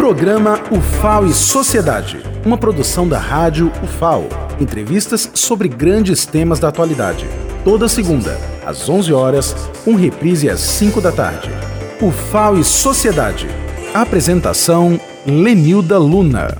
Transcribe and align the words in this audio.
Programa 0.00 0.58
UFAO 0.70 1.26
e 1.26 1.34
Sociedade, 1.34 2.22
uma 2.42 2.56
produção 2.56 3.06
da 3.06 3.18
rádio 3.18 3.70
UFAO. 3.84 4.26
Entrevistas 4.58 5.30
sobre 5.34 5.68
grandes 5.68 6.24
temas 6.24 6.58
da 6.58 6.68
atualidade. 6.68 7.26
Toda 7.64 7.86
segunda, 7.86 8.34
às 8.64 8.88
11 8.88 9.12
horas, 9.12 9.52
com 9.84 9.94
reprise 9.94 10.48
às 10.48 10.60
5 10.60 11.02
da 11.02 11.12
tarde. 11.12 11.50
UFAO 12.00 12.56
e 12.56 12.64
Sociedade. 12.64 13.46
Apresentação 13.92 14.98
Lenilda 15.26 15.98
Luna. 15.98 16.56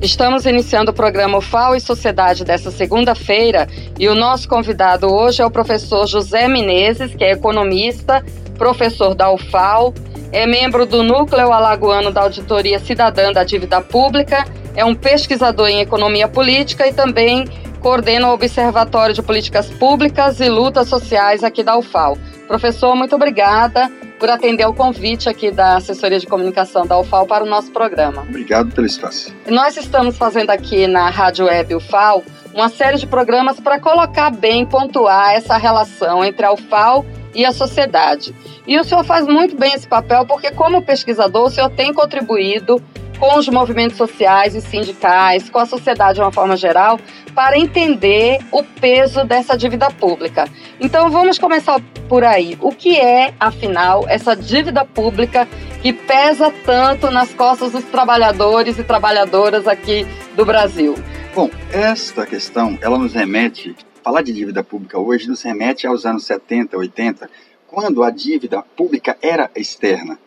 Estamos 0.00 0.46
iniciando 0.46 0.92
o 0.92 0.94
programa 0.94 1.38
UFAO 1.38 1.74
e 1.74 1.80
Sociedade 1.80 2.44
dessa 2.44 2.70
segunda-feira 2.70 3.66
e 3.98 4.08
o 4.08 4.14
nosso 4.14 4.48
convidado 4.48 5.12
hoje 5.12 5.42
é 5.42 5.44
o 5.44 5.50
professor 5.50 6.06
José 6.06 6.46
Menezes, 6.46 7.16
que 7.16 7.24
é 7.24 7.32
economista, 7.32 8.24
professor 8.56 9.12
da 9.12 9.28
UFAO 9.32 9.92
é 10.32 10.46
membro 10.46 10.86
do 10.86 11.02
Núcleo 11.02 11.52
Alagoano 11.52 12.10
da 12.10 12.22
Auditoria 12.22 12.78
Cidadã 12.78 13.32
da 13.32 13.44
Dívida 13.44 13.80
Pública, 13.80 14.46
é 14.74 14.84
um 14.84 14.94
pesquisador 14.94 15.68
em 15.68 15.80
economia 15.80 16.26
política 16.26 16.88
e 16.88 16.92
também 16.92 17.44
coordena 17.80 18.28
o 18.28 18.32
Observatório 18.32 19.14
de 19.14 19.22
Políticas 19.22 19.68
Públicas 19.68 20.40
e 20.40 20.48
Lutas 20.48 20.88
Sociais 20.88 21.44
aqui 21.44 21.62
da 21.62 21.76
UFAL. 21.76 22.16
Professor, 22.46 22.94
muito 22.94 23.14
obrigada 23.14 23.90
por 24.18 24.30
atender 24.30 24.64
o 24.66 24.72
convite 24.72 25.28
aqui 25.28 25.50
da 25.50 25.76
Assessoria 25.76 26.18
de 26.18 26.26
Comunicação 26.26 26.86
da 26.86 26.98
UFAL 26.98 27.26
para 27.26 27.42
o 27.42 27.46
nosso 27.46 27.72
programa. 27.72 28.22
Obrigado 28.22 28.72
pelo 28.72 28.86
espaço. 28.86 29.34
Nós 29.48 29.76
estamos 29.76 30.16
fazendo 30.16 30.50
aqui 30.50 30.86
na 30.86 31.10
Rádio 31.10 31.46
Web 31.46 31.74
UFAL 31.74 32.22
uma 32.54 32.68
série 32.68 32.98
de 32.98 33.06
programas 33.06 33.58
para 33.58 33.80
colocar 33.80 34.30
bem, 34.30 34.64
pontuar 34.64 35.32
essa 35.32 35.56
relação 35.56 36.24
entre 36.24 36.46
a 36.46 36.52
UFAL 36.52 37.04
e 37.34 37.44
a 37.44 37.52
sociedade. 37.52 38.34
E 38.66 38.78
o 38.78 38.84
senhor 38.84 39.04
faz 39.04 39.26
muito 39.26 39.56
bem 39.56 39.72
esse 39.74 39.86
papel, 39.86 40.26
porque, 40.26 40.50
como 40.50 40.82
pesquisador, 40.82 41.46
o 41.46 41.50
senhor 41.50 41.70
tem 41.70 41.92
contribuído 41.92 42.82
com 43.18 43.38
os 43.38 43.48
movimentos 43.48 43.96
sociais 43.96 44.54
e 44.54 44.60
sindicais, 44.60 45.48
com 45.48 45.58
a 45.58 45.66
sociedade 45.66 46.14
de 46.14 46.20
uma 46.20 46.32
forma 46.32 46.56
geral, 46.56 46.98
para 47.34 47.56
entender 47.56 48.38
o 48.50 48.64
peso 48.64 49.24
dessa 49.24 49.56
dívida 49.56 49.88
pública. 49.90 50.48
Então, 50.80 51.08
vamos 51.08 51.38
começar 51.38 51.80
por 52.08 52.24
aí. 52.24 52.58
O 52.60 52.72
que 52.72 52.98
é, 52.98 53.32
afinal, 53.38 54.04
essa 54.08 54.34
dívida 54.34 54.84
pública 54.84 55.46
que 55.80 55.92
pesa 55.92 56.52
tanto 56.64 57.10
nas 57.10 57.32
costas 57.32 57.72
dos 57.72 57.84
trabalhadores 57.84 58.78
e 58.78 58.82
trabalhadoras 58.82 59.68
aqui 59.68 60.06
do 60.34 60.44
Brasil? 60.44 60.94
Bom, 61.34 61.48
esta 61.72 62.26
questão, 62.26 62.78
ela 62.82 62.98
nos 62.98 63.14
remete 63.14 63.74
falar 64.02 64.22
de 64.22 64.32
dívida 64.32 64.64
pública 64.64 64.98
hoje 64.98 65.28
nos 65.28 65.42
remete 65.42 65.86
aos 65.86 66.04
anos 66.04 66.24
70, 66.24 66.76
80, 66.76 67.30
quando 67.66 68.02
a 68.02 68.10
dívida 68.10 68.62
pública 68.62 69.16
era 69.22 69.50
externa. 69.54 70.18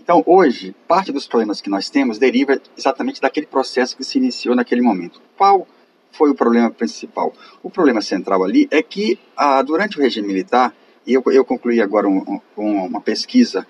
Então, 0.00 0.22
hoje, 0.24 0.74
parte 0.86 1.10
dos 1.10 1.26
problemas 1.26 1.60
que 1.60 1.68
nós 1.68 1.90
temos 1.90 2.18
deriva 2.18 2.60
exatamente 2.78 3.20
daquele 3.20 3.46
processo 3.46 3.96
que 3.96 4.04
se 4.04 4.18
iniciou 4.18 4.54
naquele 4.54 4.80
momento. 4.80 5.20
Qual 5.36 5.66
foi 6.12 6.30
o 6.30 6.34
problema 6.34 6.70
principal? 6.70 7.34
O 7.62 7.68
problema 7.68 8.00
central 8.00 8.44
ali 8.44 8.68
é 8.70 8.80
que, 8.82 9.18
ah, 9.36 9.60
durante 9.62 9.98
o 9.98 10.00
regime 10.00 10.28
militar, 10.28 10.72
e 11.04 11.12
eu, 11.12 11.22
eu 11.26 11.44
concluí 11.44 11.80
agora 11.80 12.08
um, 12.08 12.40
um, 12.56 12.84
uma 12.84 13.00
pesquisa 13.00 13.66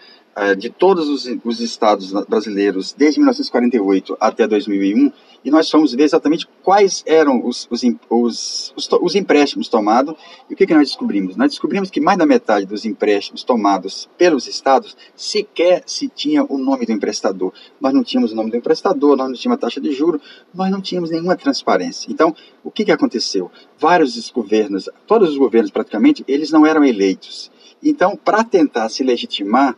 de 0.58 0.68
todos 0.68 1.08
os, 1.08 1.26
os 1.44 1.60
estados 1.60 2.12
brasileiros, 2.28 2.92
desde 2.92 3.18
1948 3.20 4.16
até 4.20 4.46
2001, 4.46 5.10
e 5.46 5.50
nós 5.50 5.70
fomos 5.70 5.94
ver 5.94 6.02
exatamente 6.02 6.46
quais 6.62 7.04
eram 7.06 7.46
os, 7.46 7.68
os, 7.70 7.82
os, 8.10 8.74
os, 8.76 8.88
os 9.00 9.14
empréstimos 9.14 9.68
tomados. 9.68 10.14
E 10.50 10.54
o 10.54 10.56
que, 10.56 10.66
que 10.66 10.74
nós 10.74 10.88
descobrimos? 10.88 11.36
Nós 11.36 11.50
descobrimos 11.50 11.88
que 11.88 12.00
mais 12.00 12.18
da 12.18 12.26
metade 12.26 12.66
dos 12.66 12.84
empréstimos 12.84 13.44
tomados 13.44 14.08
pelos 14.18 14.48
estados 14.48 14.96
sequer 15.14 15.84
se 15.86 16.08
tinha 16.08 16.44
o 16.44 16.58
nome 16.58 16.84
do 16.84 16.90
emprestador. 16.90 17.54
Nós 17.80 17.94
não 17.94 18.02
tínhamos 18.02 18.32
o 18.32 18.34
nome 18.34 18.50
do 18.50 18.56
emprestador, 18.56 19.16
nós 19.16 19.28
não 19.28 19.36
tínhamos 19.36 19.58
a 19.58 19.60
taxa 19.60 19.80
de 19.80 19.92
juro, 19.92 20.20
nós 20.52 20.68
não 20.68 20.80
tínhamos 20.80 21.10
nenhuma 21.10 21.36
transparência. 21.36 22.10
Então, 22.10 22.34
o 22.64 22.70
que, 22.70 22.84
que 22.84 22.92
aconteceu? 22.92 23.48
Vários 23.78 24.28
governos, 24.30 24.90
todos 25.06 25.30
os 25.30 25.38
governos 25.38 25.70
praticamente, 25.70 26.24
eles 26.26 26.50
não 26.50 26.66
eram 26.66 26.84
eleitos. 26.84 27.52
Então, 27.80 28.16
para 28.16 28.42
tentar 28.42 28.88
se 28.88 29.04
legitimar, 29.04 29.76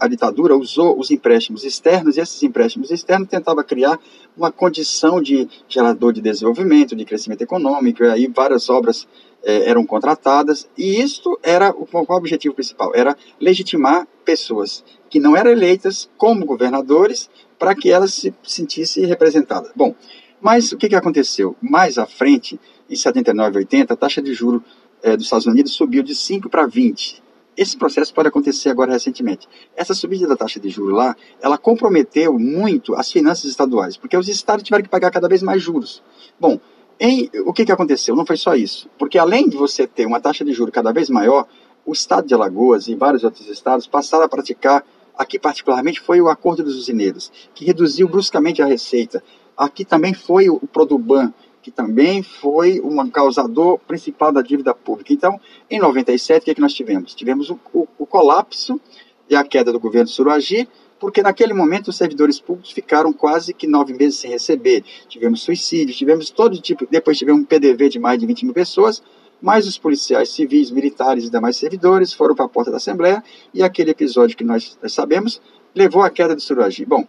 a 0.00 0.06
ditadura 0.06 0.56
usou 0.56 0.98
os 0.98 1.10
empréstimos 1.10 1.64
externos 1.64 2.16
e 2.16 2.20
esses 2.20 2.42
empréstimos 2.42 2.90
externos 2.90 3.28
tentava 3.28 3.64
criar 3.64 3.98
uma 4.36 4.52
condição 4.52 5.20
de 5.20 5.48
gerador 5.66 6.12
de 6.12 6.20
desenvolvimento, 6.20 6.94
de 6.94 7.04
crescimento 7.04 7.42
econômico, 7.42 8.04
e 8.04 8.10
aí 8.10 8.26
várias 8.26 8.68
obras 8.68 9.08
eh, 9.42 9.68
eram 9.68 9.86
contratadas, 9.86 10.68
e 10.76 11.00
isso 11.00 11.38
era 11.42 11.70
o, 11.70 11.88
o 11.90 12.14
objetivo 12.14 12.54
principal, 12.54 12.92
era 12.94 13.16
legitimar 13.40 14.06
pessoas 14.24 14.84
que 15.08 15.18
não 15.18 15.34
eram 15.34 15.50
eleitas 15.50 16.10
como 16.18 16.44
governadores 16.44 17.30
para 17.58 17.74
que 17.74 17.90
elas 17.90 18.12
se 18.12 18.34
sentissem 18.42 19.06
representadas. 19.06 19.72
Bom, 19.74 19.94
mas 20.40 20.72
o 20.72 20.76
que, 20.76 20.88
que 20.88 20.94
aconteceu? 20.94 21.56
Mais 21.62 21.96
à 21.96 22.06
frente, 22.06 22.60
em 22.90 22.96
79 22.96 23.54
e 23.54 23.58
80, 23.58 23.94
a 23.94 23.96
taxa 23.96 24.20
de 24.20 24.34
juro 24.34 24.62
eh, 25.02 25.16
dos 25.16 25.24
Estados 25.24 25.46
Unidos 25.46 25.72
subiu 25.72 26.02
de 26.02 26.14
5 26.14 26.50
para 26.50 26.66
20, 26.66 27.22
esse 27.56 27.76
processo 27.76 28.12
pode 28.12 28.28
acontecer 28.28 28.68
agora 28.68 28.92
recentemente. 28.92 29.48
Essa 29.74 29.94
subida 29.94 30.26
da 30.26 30.36
taxa 30.36 30.60
de 30.60 30.68
juros 30.68 30.96
lá, 30.96 31.16
ela 31.40 31.56
comprometeu 31.56 32.38
muito 32.38 32.94
as 32.94 33.10
finanças 33.10 33.44
estaduais, 33.46 33.96
porque 33.96 34.16
os 34.16 34.28
estados 34.28 34.62
tiveram 34.62 34.84
que 34.84 34.90
pagar 34.90 35.10
cada 35.10 35.28
vez 35.28 35.42
mais 35.42 35.62
juros. 35.62 36.02
Bom, 36.38 36.60
em, 37.00 37.30
o 37.44 37.52
que, 37.52 37.64
que 37.64 37.72
aconteceu? 37.72 38.14
Não 38.14 38.26
foi 38.26 38.36
só 38.36 38.54
isso, 38.54 38.88
porque 38.98 39.18
além 39.18 39.48
de 39.48 39.56
você 39.56 39.86
ter 39.86 40.06
uma 40.06 40.20
taxa 40.20 40.44
de 40.44 40.52
juros 40.52 40.72
cada 40.72 40.92
vez 40.92 41.08
maior, 41.08 41.46
o 41.84 41.92
estado 41.92 42.26
de 42.26 42.34
Alagoas 42.34 42.88
e 42.88 42.94
vários 42.94 43.24
outros 43.24 43.48
estados 43.48 43.86
passaram 43.86 44.24
a 44.24 44.28
praticar, 44.28 44.84
aqui 45.16 45.38
particularmente 45.38 46.00
foi 46.00 46.20
o 46.20 46.28
acordo 46.28 46.62
dos 46.62 46.76
usineiros, 46.76 47.30
que 47.54 47.64
reduziu 47.64 48.08
bruscamente 48.08 48.60
a 48.60 48.66
receita. 48.66 49.22
Aqui 49.56 49.84
também 49.84 50.12
foi 50.12 50.50
o 50.50 50.58
Produban, 50.58 51.32
que 51.66 51.70
também 51.72 52.22
foi 52.22 52.80
um 52.80 53.10
causador 53.10 53.76
principal 53.88 54.30
da 54.30 54.40
dívida 54.40 54.72
pública. 54.72 55.12
Então, 55.12 55.40
em 55.68 55.80
97, 55.80 56.42
o 56.42 56.44
que, 56.44 56.50
é 56.52 56.54
que 56.54 56.60
nós 56.60 56.72
tivemos? 56.72 57.12
Tivemos 57.12 57.50
o, 57.50 57.58
o, 57.74 57.88
o 57.98 58.06
colapso 58.06 58.80
e 59.28 59.34
a 59.34 59.42
queda 59.42 59.72
do 59.72 59.80
governo 59.80 60.06
Suragi, 60.06 60.68
porque 61.00 61.22
naquele 61.22 61.52
momento 61.52 61.88
os 61.88 61.96
servidores 61.96 62.38
públicos 62.38 62.70
ficaram 62.70 63.12
quase 63.12 63.52
que 63.52 63.66
nove 63.66 63.92
meses 63.94 64.20
sem 64.20 64.30
receber. 64.30 64.84
Tivemos 65.08 65.42
suicídios, 65.42 65.96
tivemos 65.96 66.30
todo 66.30 66.56
tipo, 66.62 66.86
depois 66.88 67.18
tivemos 67.18 67.42
um 67.42 67.44
PDV 67.44 67.88
de 67.88 67.98
mais 67.98 68.20
de 68.20 68.26
20 68.26 68.44
mil 68.44 68.54
pessoas, 68.54 69.02
mas 69.42 69.66
os 69.66 69.76
policiais 69.76 70.28
civis, 70.28 70.70
militares 70.70 71.24
e 71.24 71.30
demais 71.30 71.56
servidores 71.56 72.12
foram 72.12 72.36
para 72.36 72.44
a 72.44 72.48
porta 72.48 72.70
da 72.70 72.76
Assembleia 72.76 73.24
e 73.52 73.60
aquele 73.60 73.90
episódio 73.90 74.36
que 74.36 74.44
nós, 74.44 74.78
nós 74.80 74.92
sabemos 74.92 75.42
levou 75.74 76.02
à 76.02 76.10
queda 76.10 76.36
do 76.36 76.40
Suragi. 76.40 76.86
Bom, 76.86 77.04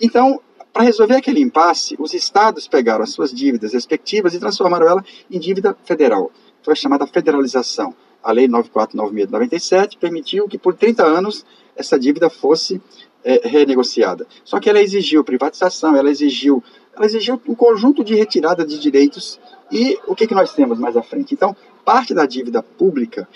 então 0.00 0.40
para 0.76 0.84
resolver 0.84 1.14
aquele 1.14 1.40
impasse, 1.40 1.96
os 1.98 2.12
estados 2.12 2.68
pegaram 2.68 3.02
as 3.02 3.08
suas 3.08 3.32
dívidas 3.32 3.72
respectivas 3.72 4.34
e 4.34 4.38
transformaram 4.38 4.86
ela 4.86 5.04
em 5.30 5.40
dívida 5.40 5.74
federal. 5.86 6.30
Foi 6.62 6.72
a 6.72 6.76
chamada 6.76 7.06
federalização. 7.06 7.94
A 8.22 8.30
Lei 8.30 8.46
9496 8.46 9.26
de 9.26 9.32
97 9.32 9.96
permitiu 9.96 10.46
que 10.46 10.58
por 10.58 10.74
30 10.74 11.02
anos 11.02 11.46
essa 11.74 11.98
dívida 11.98 12.28
fosse 12.28 12.78
é, 13.24 13.48
renegociada. 13.48 14.26
Só 14.44 14.60
que 14.60 14.68
ela 14.68 14.78
exigiu 14.78 15.24
privatização, 15.24 15.96
ela 15.96 16.10
exigiu, 16.10 16.62
ela 16.94 17.06
exigiu 17.06 17.40
um 17.48 17.54
conjunto 17.54 18.04
de 18.04 18.14
retirada 18.14 18.62
de 18.62 18.78
direitos 18.78 19.40
e 19.72 19.98
o 20.06 20.14
que, 20.14 20.26
que 20.26 20.34
nós 20.34 20.52
temos 20.52 20.78
mais 20.78 20.94
à 20.94 21.02
frente? 21.02 21.32
Então, 21.32 21.56
parte 21.86 22.12
da 22.12 22.26
dívida 22.26 22.62
pública 22.62 23.26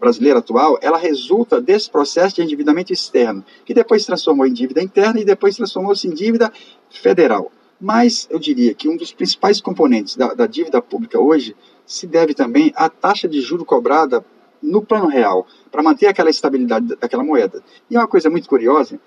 brasileira 0.00 0.38
atual, 0.38 0.78
ela 0.80 0.98
resulta 0.98 1.60
desse 1.60 1.90
processo 1.90 2.36
de 2.36 2.42
endividamento 2.42 2.92
externo, 2.92 3.44
que 3.64 3.74
depois 3.74 4.02
se 4.02 4.06
transformou 4.06 4.46
em 4.46 4.52
dívida 4.52 4.82
interna 4.82 5.20
e 5.20 5.24
depois 5.24 5.56
transformou-se 5.56 6.06
em 6.06 6.14
dívida 6.14 6.52
federal. 6.90 7.50
Mas 7.80 8.26
eu 8.30 8.38
diria 8.38 8.74
que 8.74 8.88
um 8.88 8.96
dos 8.96 9.12
principais 9.12 9.60
componentes 9.60 10.16
da, 10.16 10.34
da 10.34 10.46
dívida 10.46 10.80
pública 10.80 11.18
hoje 11.20 11.56
se 11.86 12.06
deve 12.06 12.34
também 12.34 12.72
à 12.76 12.88
taxa 12.88 13.28
de 13.28 13.40
juro 13.40 13.64
cobrada 13.64 14.24
no 14.62 14.82
plano 14.82 15.06
real, 15.06 15.46
para 15.70 15.82
manter 15.82 16.06
aquela 16.06 16.30
estabilidade 16.30 16.96
daquela 16.96 17.22
moeda. 17.22 17.62
E 17.90 17.96
uma 17.96 18.08
coisa 18.08 18.30
muito 18.30 18.48
curiosa, 18.48 18.98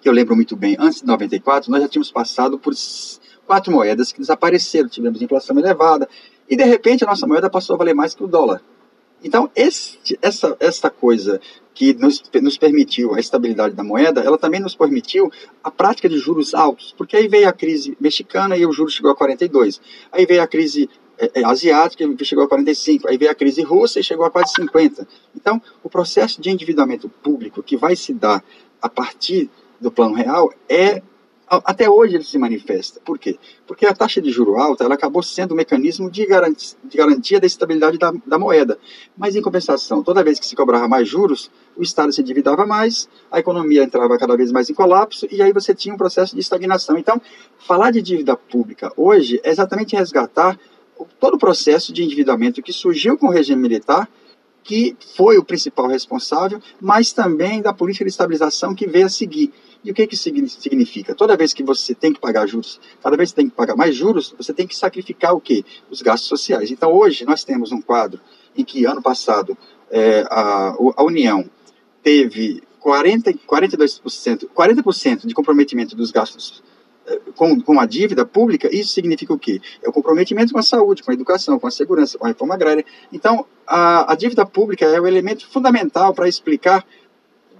que 0.00 0.08
eu 0.08 0.12
lembro 0.12 0.34
muito 0.34 0.56
bem, 0.56 0.76
antes 0.78 1.00
de 1.00 1.06
94, 1.06 1.70
nós 1.70 1.82
já 1.82 1.88
tínhamos 1.88 2.10
passado 2.10 2.58
por 2.58 2.72
quatro 3.46 3.70
moedas 3.70 4.10
que 4.10 4.20
desapareceram, 4.20 4.88
tivemos 4.88 5.20
inflação 5.20 5.58
elevada, 5.58 6.08
e 6.48 6.56
de 6.56 6.64
repente 6.64 7.04
a 7.04 7.06
nossa 7.06 7.26
moeda 7.26 7.50
passou 7.50 7.74
a 7.74 7.76
valer 7.76 7.94
mais 7.94 8.14
que 8.14 8.24
o 8.24 8.26
dólar. 8.26 8.62
Então, 9.22 9.50
este, 9.54 10.18
essa, 10.20 10.90
coisa 10.90 11.40
que 11.74 11.94
nos, 11.94 12.22
nos 12.40 12.58
permitiu 12.58 13.14
a 13.14 13.20
estabilidade 13.20 13.74
da 13.74 13.84
moeda, 13.84 14.20
ela 14.20 14.36
também 14.36 14.60
nos 14.60 14.74
permitiu 14.74 15.30
a 15.62 15.70
prática 15.70 16.08
de 16.08 16.18
juros 16.18 16.54
altos, 16.54 16.94
porque 16.96 17.16
aí 17.16 17.28
veio 17.28 17.48
a 17.48 17.52
crise 17.52 17.96
mexicana 18.00 18.56
e 18.56 18.66
o 18.66 18.72
juro 18.72 18.90
chegou 18.90 19.10
a 19.10 19.16
42. 19.16 19.80
Aí 20.10 20.26
veio 20.26 20.42
a 20.42 20.46
crise 20.46 20.88
é, 21.18 21.40
é, 21.40 21.44
asiática 21.44 22.04
e 22.04 22.24
chegou 22.24 22.44
a 22.44 22.48
45. 22.48 23.08
Aí 23.08 23.16
veio 23.16 23.30
a 23.30 23.34
crise 23.34 23.62
russa 23.62 24.00
e 24.00 24.02
chegou 24.02 24.26
a 24.26 24.30
quase 24.30 24.52
50. 24.54 25.06
Então, 25.36 25.62
o 25.82 25.88
processo 25.88 26.40
de 26.40 26.50
endividamento 26.50 27.08
público 27.08 27.62
que 27.62 27.76
vai 27.76 27.94
se 27.94 28.12
dar 28.12 28.42
a 28.80 28.88
partir 28.88 29.48
do 29.80 29.90
plano 29.90 30.14
real 30.14 30.52
é 30.68 31.02
até 31.64 31.88
hoje 31.88 32.16
ele 32.16 32.24
se 32.24 32.38
manifesta. 32.38 32.98
Por 33.04 33.18
quê? 33.18 33.38
Porque 33.66 33.84
a 33.84 33.94
taxa 33.94 34.22
de 34.22 34.30
juro 34.30 34.56
alta 34.56 34.84
ela 34.84 34.94
acabou 34.94 35.22
sendo 35.22 35.52
um 35.52 35.56
mecanismo 35.56 36.10
de 36.10 36.24
garantia, 36.24 36.78
de 36.82 36.96
garantia 36.96 37.38
da 37.38 37.46
estabilidade 37.46 37.98
da, 37.98 38.12
da, 38.26 38.38
moeda. 38.38 38.78
Mas, 39.16 39.36
em 39.36 39.42
compensação, 39.42 40.02
toda 40.02 40.24
vez 40.24 40.38
que 40.40 40.46
se 40.46 40.56
cobrava 40.56 40.88
mais 40.88 41.06
juros, 41.06 41.50
o 41.76 41.82
Estado 41.82 42.10
se 42.10 42.22
endividava 42.22 42.64
mais, 42.64 43.06
a 43.30 43.38
economia 43.38 43.82
entrava 43.82 44.16
cada 44.16 44.34
vez 44.34 44.50
mais 44.50 44.70
em 44.70 44.74
colapso, 44.74 45.26
e 45.30 45.42
aí 45.42 45.52
você 45.52 45.74
tinha 45.74 45.94
um 45.94 45.98
processo 45.98 46.34
de 46.34 46.40
estagnação. 46.40 46.96
Então, 46.96 47.20
falar 47.58 47.90
de 47.90 48.00
dívida 48.00 48.34
pública 48.34 48.90
hoje 48.96 49.38
é 49.44 49.50
exatamente 49.50 49.94
resgatar 49.94 50.58
todo 51.20 51.34
o 51.34 51.38
processo 51.38 51.92
de 51.92 52.02
endividamento 52.02 52.62
que 52.62 52.72
surgiu 52.72 53.18
com 53.18 53.26
o 53.26 53.30
regime 53.30 53.60
militar, 53.60 54.08
que 54.62 54.96
foi 55.16 55.36
o 55.36 55.44
principal 55.44 55.88
responsável, 55.88 56.60
mas 56.80 57.12
também 57.12 57.60
da 57.60 57.72
política 57.72 58.04
de 58.04 58.10
estabilização 58.10 58.74
que 58.74 58.86
veio 58.86 59.06
a 59.06 59.10
seguir. 59.10 59.52
E 59.84 59.90
o 59.90 59.94
que, 59.94 60.06
que 60.06 60.16
significa? 60.16 61.14
Toda 61.14 61.36
vez 61.36 61.52
que 61.52 61.62
você 61.62 61.94
tem 61.94 62.12
que 62.12 62.20
pagar 62.20 62.46
juros, 62.46 62.80
cada 63.02 63.16
vez 63.16 63.30
que 63.30 63.36
tem 63.36 63.48
que 63.48 63.56
pagar 63.56 63.74
mais 63.74 63.96
juros, 63.96 64.32
você 64.36 64.52
tem 64.52 64.66
que 64.66 64.76
sacrificar 64.76 65.34
o 65.34 65.40
quê? 65.40 65.64
Os 65.90 66.00
gastos 66.00 66.28
sociais. 66.28 66.70
Então, 66.70 66.92
hoje, 66.92 67.24
nós 67.24 67.42
temos 67.42 67.72
um 67.72 67.80
quadro 67.80 68.20
em 68.56 68.64
que, 68.64 68.84
ano 68.84 69.02
passado, 69.02 69.56
é, 69.90 70.24
a, 70.30 70.76
a 70.96 71.02
União 71.02 71.44
teve 72.02 72.62
40, 72.78 73.32
42%, 73.32 74.48
40% 74.54 75.26
de 75.26 75.34
comprometimento 75.34 75.96
dos 75.96 76.10
gastos 76.10 76.62
é, 77.06 77.18
com, 77.34 77.60
com 77.60 77.80
a 77.80 77.86
dívida 77.86 78.24
pública, 78.24 78.68
isso 78.72 78.92
significa 78.92 79.32
o 79.32 79.38
quê? 79.38 79.60
É 79.82 79.88
o 79.88 79.92
comprometimento 79.92 80.52
com 80.52 80.58
a 80.60 80.62
saúde, 80.62 81.02
com 81.02 81.10
a 81.10 81.14
educação, 81.14 81.58
com 81.58 81.66
a 81.66 81.70
segurança, 81.70 82.16
com 82.16 82.24
a 82.24 82.28
reforma 82.28 82.54
agrária. 82.54 82.84
Então, 83.12 83.44
a, 83.66 84.12
a 84.12 84.14
dívida 84.14 84.46
pública 84.46 84.84
é 84.84 85.00
o 85.00 85.06
elemento 85.06 85.48
fundamental 85.48 86.14
para 86.14 86.28
explicar 86.28 86.84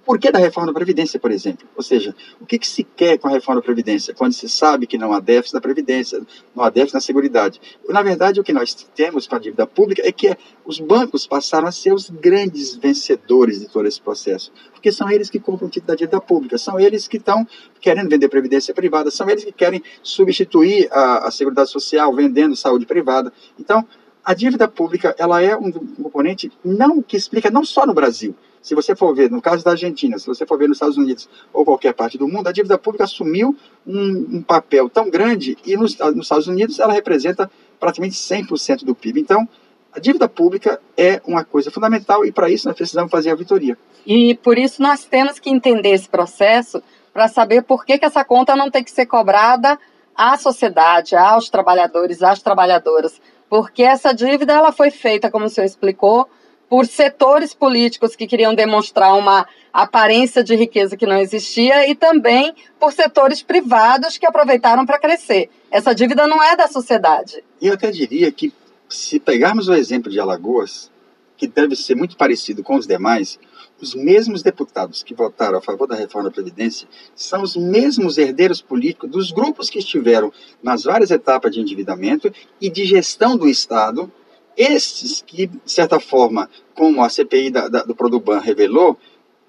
por 0.05 0.19
que 0.19 0.31
da 0.31 0.39
reforma 0.39 0.69
da 0.69 0.75
Previdência, 0.75 1.19
por 1.19 1.31
exemplo? 1.31 1.67
Ou 1.77 1.83
seja, 1.83 2.15
o 2.41 2.47
que, 2.47 2.59
que, 2.59 2.67
se 2.67 2.83
quer 2.83 3.19
com 3.19 3.29
a 3.29 3.31
reforma 3.31 3.61
da 3.61 3.65
Previdência, 3.65 4.15
quando 4.15 4.33
se 4.33 4.49
sabe 4.49 4.87
que 4.87 4.99
não 4.99 5.13
há 5.13 5.21
déficit 5.21 5.55
na 5.55 5.61
Previdência, 5.61 6.21
não 6.55 6.65
há 6.65 6.71
déficit 6.71 6.95
na 6.95 7.01
Seguridade? 7.01 7.61
Na 7.89 8.03
verdade, 8.03 8.41
o 8.41 8.45
que 8.45 8.53
nós 8.53 8.75
temos 8.95 9.27
com 9.27 9.37
a 9.37 9.39
dívida 9.39 9.67
pública 9.67 10.03
é 10.05 10.11
que 10.11 10.37
os 10.65 10.81
bancos 10.81 11.27
passaram 11.27 11.69
a 11.69 11.73
ser 11.73 11.93
os 11.93 12.11
grandes 12.11 12.75
vencedores 12.75 13.61
de 13.61 13.69
todo 13.69 13.87
esse 13.87 14.01
processo, 14.01 14.53
porque 14.73 14.91
são 14.91 15.11
eles 15.11 15.31
que 15.31 15.39
compram 15.39 15.69
o 15.69 15.71
título 15.71 15.89
da 15.89 15.95
dívida 15.95 16.21
pública, 16.21 16.59
são 16.59 16.79
eles 16.81 17.07
que 17.07 17.17
estão 17.17 17.47
querendo 17.81 18.11
vender 18.11 18.29
Previdência 18.29 18.75
privada, 18.75 19.11
são 19.11 19.29
eles 19.29 19.45
que 19.45 19.53
querem 19.53 19.83
substituir 20.03 20.89
a, 20.91 21.29
a 21.29 21.31
Seguridade 21.31 21.71
Social 21.71 22.13
vendendo 22.15 22.57
saúde 22.57 22.87
privada. 22.87 23.33
Então, 23.59 23.87
a 24.25 24.35
dívida 24.35 24.69
pública 24.69 25.15
ela 25.19 25.43
é 25.43 25.57
um 25.57 25.71
componente 25.71 26.51
não 26.65 27.03
que 27.03 27.17
explica 27.17 27.51
não 27.51 27.65
só 27.65 27.85
no 27.85 27.93
Brasil, 27.93 28.35
se 28.63 28.75
você 28.75 28.95
for 28.95 29.15
ver, 29.15 29.31
no 29.31 29.43
caso 29.43 29.65
da 29.65 29.73
Argentina, 29.73 30.19
se 30.19 30.27
você 30.27 30.47
for 30.47 30.57
ver 30.57 30.69
nos 30.69 30.77
Estados 30.77 30.97
Unidos 30.97 31.29
ou 31.53 31.65
qualquer 31.65 31.93
parte 31.93 32.17
do 32.17 32.29
mundo, 32.29 32.47
a 32.47 32.53
dívida 32.53 32.79
pública 32.79 33.05
assumiu 33.05 33.57
um, 33.85 34.37
um 34.37 34.43
papel 34.43 34.89
tão 34.89 35.11
grande 35.11 35.59
e 35.67 35.77
nos, 35.77 35.99
nos 35.99 36.27
Estados 36.27 36.47
Unidos 36.47 36.79
ela 36.79 36.93
representa 36.93 37.51
praticamente 37.81 38.15
100% 38.15 38.85
do 38.85 38.95
PIB. 38.95 39.21
Então, 39.21 39.49
a 39.93 39.99
dívida 39.99 40.29
pública 40.29 40.81
é 40.97 41.21
uma 41.27 41.45
coisa 41.45 41.71
fundamental 41.71 42.25
e 42.25 42.31
para 42.31 42.49
isso 42.49 42.69
nós 42.69 42.77
precisamos 42.77 43.11
fazer 43.11 43.31
a 43.31 43.33
auditoria. 43.33 43.77
E 44.07 44.37
por 44.37 44.57
isso 44.57 44.81
nós 44.81 45.05
temos 45.05 45.39
que 45.39 45.51
entender 45.51 45.91
esse 45.91 46.09
processo 46.09 46.83
para 47.13 47.29
saber 47.29 47.63
por 47.63 47.85
que, 47.85 47.99
que 47.99 48.05
essa 48.05 48.25
conta 48.25 48.57
não 48.57 48.71
tem 48.71 48.83
que 48.83 48.91
ser 48.91 49.07
cobrada 49.07 49.79
à 50.15 50.37
sociedade, 50.39 51.17
aos 51.17 51.51
trabalhadores, 51.51 52.23
às 52.23 52.41
trabalhadoras, 52.41 53.21
porque 53.51 53.83
essa 53.83 54.15
dívida 54.15 54.55
ela 54.55 54.73
foi 54.73 54.91
feita, 54.91 55.31
como 55.31 55.45
o 55.45 55.49
senhor 55.49 55.67
explicou, 55.67 56.29
por 56.73 56.87
setores 56.87 57.53
políticos 57.53 58.17
que 58.17 58.27
queriam 58.27 58.55
demonstrar 58.55 59.15
uma 59.15 59.47
aparência 59.71 60.43
de 60.43 60.57
riqueza 60.57 60.97
que 60.97 61.05
não 61.05 61.19
existia 61.19 61.87
e 61.87 61.95
também 61.95 62.55
por 62.81 62.95
setores 62.95 63.43
privados 63.43 64.17
que 64.17 64.25
aproveitaram 64.25 64.87
para 64.87 64.99
crescer. 64.99 65.51
Essa 65.71 65.95
dívida 65.95 66.27
não 66.27 66.43
é 66.43 66.57
da 66.57 66.67
sociedade. 66.67 67.45
E 67.61 67.67
eu 67.67 67.75
até 67.75 67.91
diria 67.91 68.33
que, 68.33 68.55
se 68.89 69.21
pegarmos 69.21 69.69
o 69.69 69.75
exemplo 69.75 70.11
de 70.11 70.19
Alagoas, 70.19 70.91
que 71.37 71.47
deve 71.47 71.77
ser 71.77 71.95
muito 71.95 72.17
parecido 72.17 72.63
com 72.63 72.77
os 72.77 72.87
demais, 72.87 73.39
os 73.79 73.95
mesmos 73.95 74.43
deputados 74.43 75.03
que 75.03 75.13
votaram 75.13 75.59
a 75.59 75.61
favor 75.61 75.87
da 75.87 75.95
reforma 75.95 76.31
da 76.31 76.35
Previdência 76.35 76.89
são 77.15 77.43
os 77.43 77.55
mesmos 77.55 78.17
herdeiros 78.17 78.63
políticos 78.63 79.11
dos 79.11 79.31
grupos 79.31 79.69
que 79.69 79.79
estiveram 79.79 80.33
nas 80.63 80.85
várias 80.85 81.11
etapas 81.11 81.53
de 81.53 81.61
endividamento 81.61 82.33
e 82.59 82.71
de 82.71 82.87
gestão 82.87 83.37
do 83.37 83.47
Estado 83.47 84.11
estes 84.57 85.23
que, 85.27 85.47
de 85.47 85.61
certa 85.65 85.99
forma, 85.99 86.49
como 86.75 87.03
a 87.03 87.09
CPI 87.09 87.51
da, 87.51 87.69
da, 87.69 87.83
do 87.83 87.95
Produban 87.95 88.39
revelou, 88.39 88.99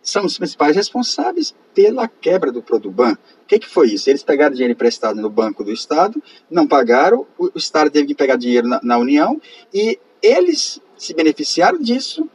são 0.01 0.25
os 0.25 0.37
principais 0.37 0.75
responsáveis 0.75 1.55
pela 1.73 2.07
quebra 2.07 2.51
do 2.51 2.61
Produban. 2.61 3.13
O 3.13 3.45
que, 3.47 3.59
que 3.59 3.69
foi 3.69 3.89
isso? 3.89 4.09
Eles 4.09 4.21
pegaram 4.21 4.53
dinheiro 4.53 4.73
emprestado 4.73 5.21
no 5.21 5.29
Banco 5.29 5.63
do 5.63 5.71
Estado, 5.71 6.21
não 6.51 6.67
pagaram, 6.67 7.25
o, 7.37 7.45
o 7.45 7.57
Estado 7.57 7.89
teve 7.89 8.07
que 8.07 8.15
pegar 8.15 8.35
dinheiro 8.35 8.67
na, 8.67 8.81
na 8.83 8.97
União 8.97 9.41
e 9.73 9.97
eles 10.21 10.81
se 10.97 11.13
beneficiaram 11.13 11.79
disso 11.79 12.29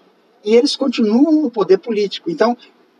e 0.45 0.57
eles 0.57 0.77
continuam 0.77 1.43
no 1.43 1.51
poder 1.51 1.79
político. 1.79 2.31
Então, 2.31 2.57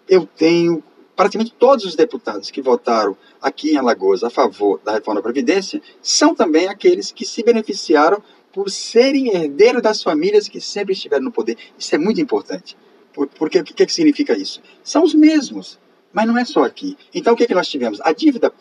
eu 0.09 0.27
tenho 0.27 0.83
praticamente 1.17 1.53
todos 1.59 1.85
os 1.85 1.97
deputados 1.97 2.51
que 2.51 2.63
votaram 2.63 3.17
aqui 3.43 3.73
em 3.73 3.77
Alagoas 3.77 4.23
a 4.23 4.31
favor 4.31 4.81
da 4.85 4.93
reforma 4.93 5.21
da 5.21 5.25
Previdência 5.25 5.83
são 6.01 6.35
também 6.35 6.69
aqueles 6.69 7.11
que 7.11 7.27
se 7.27 7.43
beneficiaram 7.43 8.23
por 8.53 8.71
serem 8.71 9.29
herdeiros 9.35 9.83
das 9.83 10.03
famílias 10.03 10.49
que 10.49 10.61
sempre 10.61 10.93
estiveram 10.93 11.25
no 11.25 11.33
poder. 11.33 11.57
Isso 11.79 11.95
é 11.95 11.99
muito 11.99 12.21
importante. 12.21 12.77
Porque 13.13 13.59
o 13.59 13.65
que, 13.65 13.87
que 13.87 13.93
significa 13.93 14.37
isso? 14.37 14.63
São 14.83 15.03
os 15.03 15.15
mesmos, 15.15 15.79
mas 16.13 16.27
não 16.27 16.39
é 16.39 16.45
só 16.45 16.65
aqui. 16.65 16.97
Então 17.13 17.35
o 17.35 17.37
que, 17.37 17.47
que 17.47 17.55
nós 17.55 17.69
tivemos? 17.69 18.01
A 18.03 18.13
dívida 18.13 18.53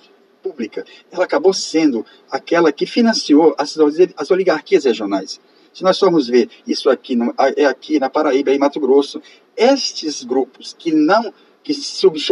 pública 0.42 0.86
ela 1.12 1.25
acabou 1.25 1.54
sendo 1.54 2.06
aquela 2.30 2.72
que 2.72 2.86
financiou 2.86 3.56
as, 3.57 3.78
as 4.16 4.31
oligarquias 4.31 4.86
regionais. 4.86 5.39
Se 5.74 5.84
nós 5.84 6.00
formos 6.00 6.28
ver 6.28 6.50
isso 6.66 6.89
aqui, 6.89 7.16
no, 7.16 7.34
é 7.56 7.66
aqui 7.66 8.00
na 8.00 8.10
Paraíba, 8.10 8.51
em 8.51 8.57
Mato 8.57 8.80
Grosso, 8.80 9.22
estes 9.56 10.24
grupos 10.24 10.75
que 10.78 10.92
não 10.92 11.34
que 11.63 11.74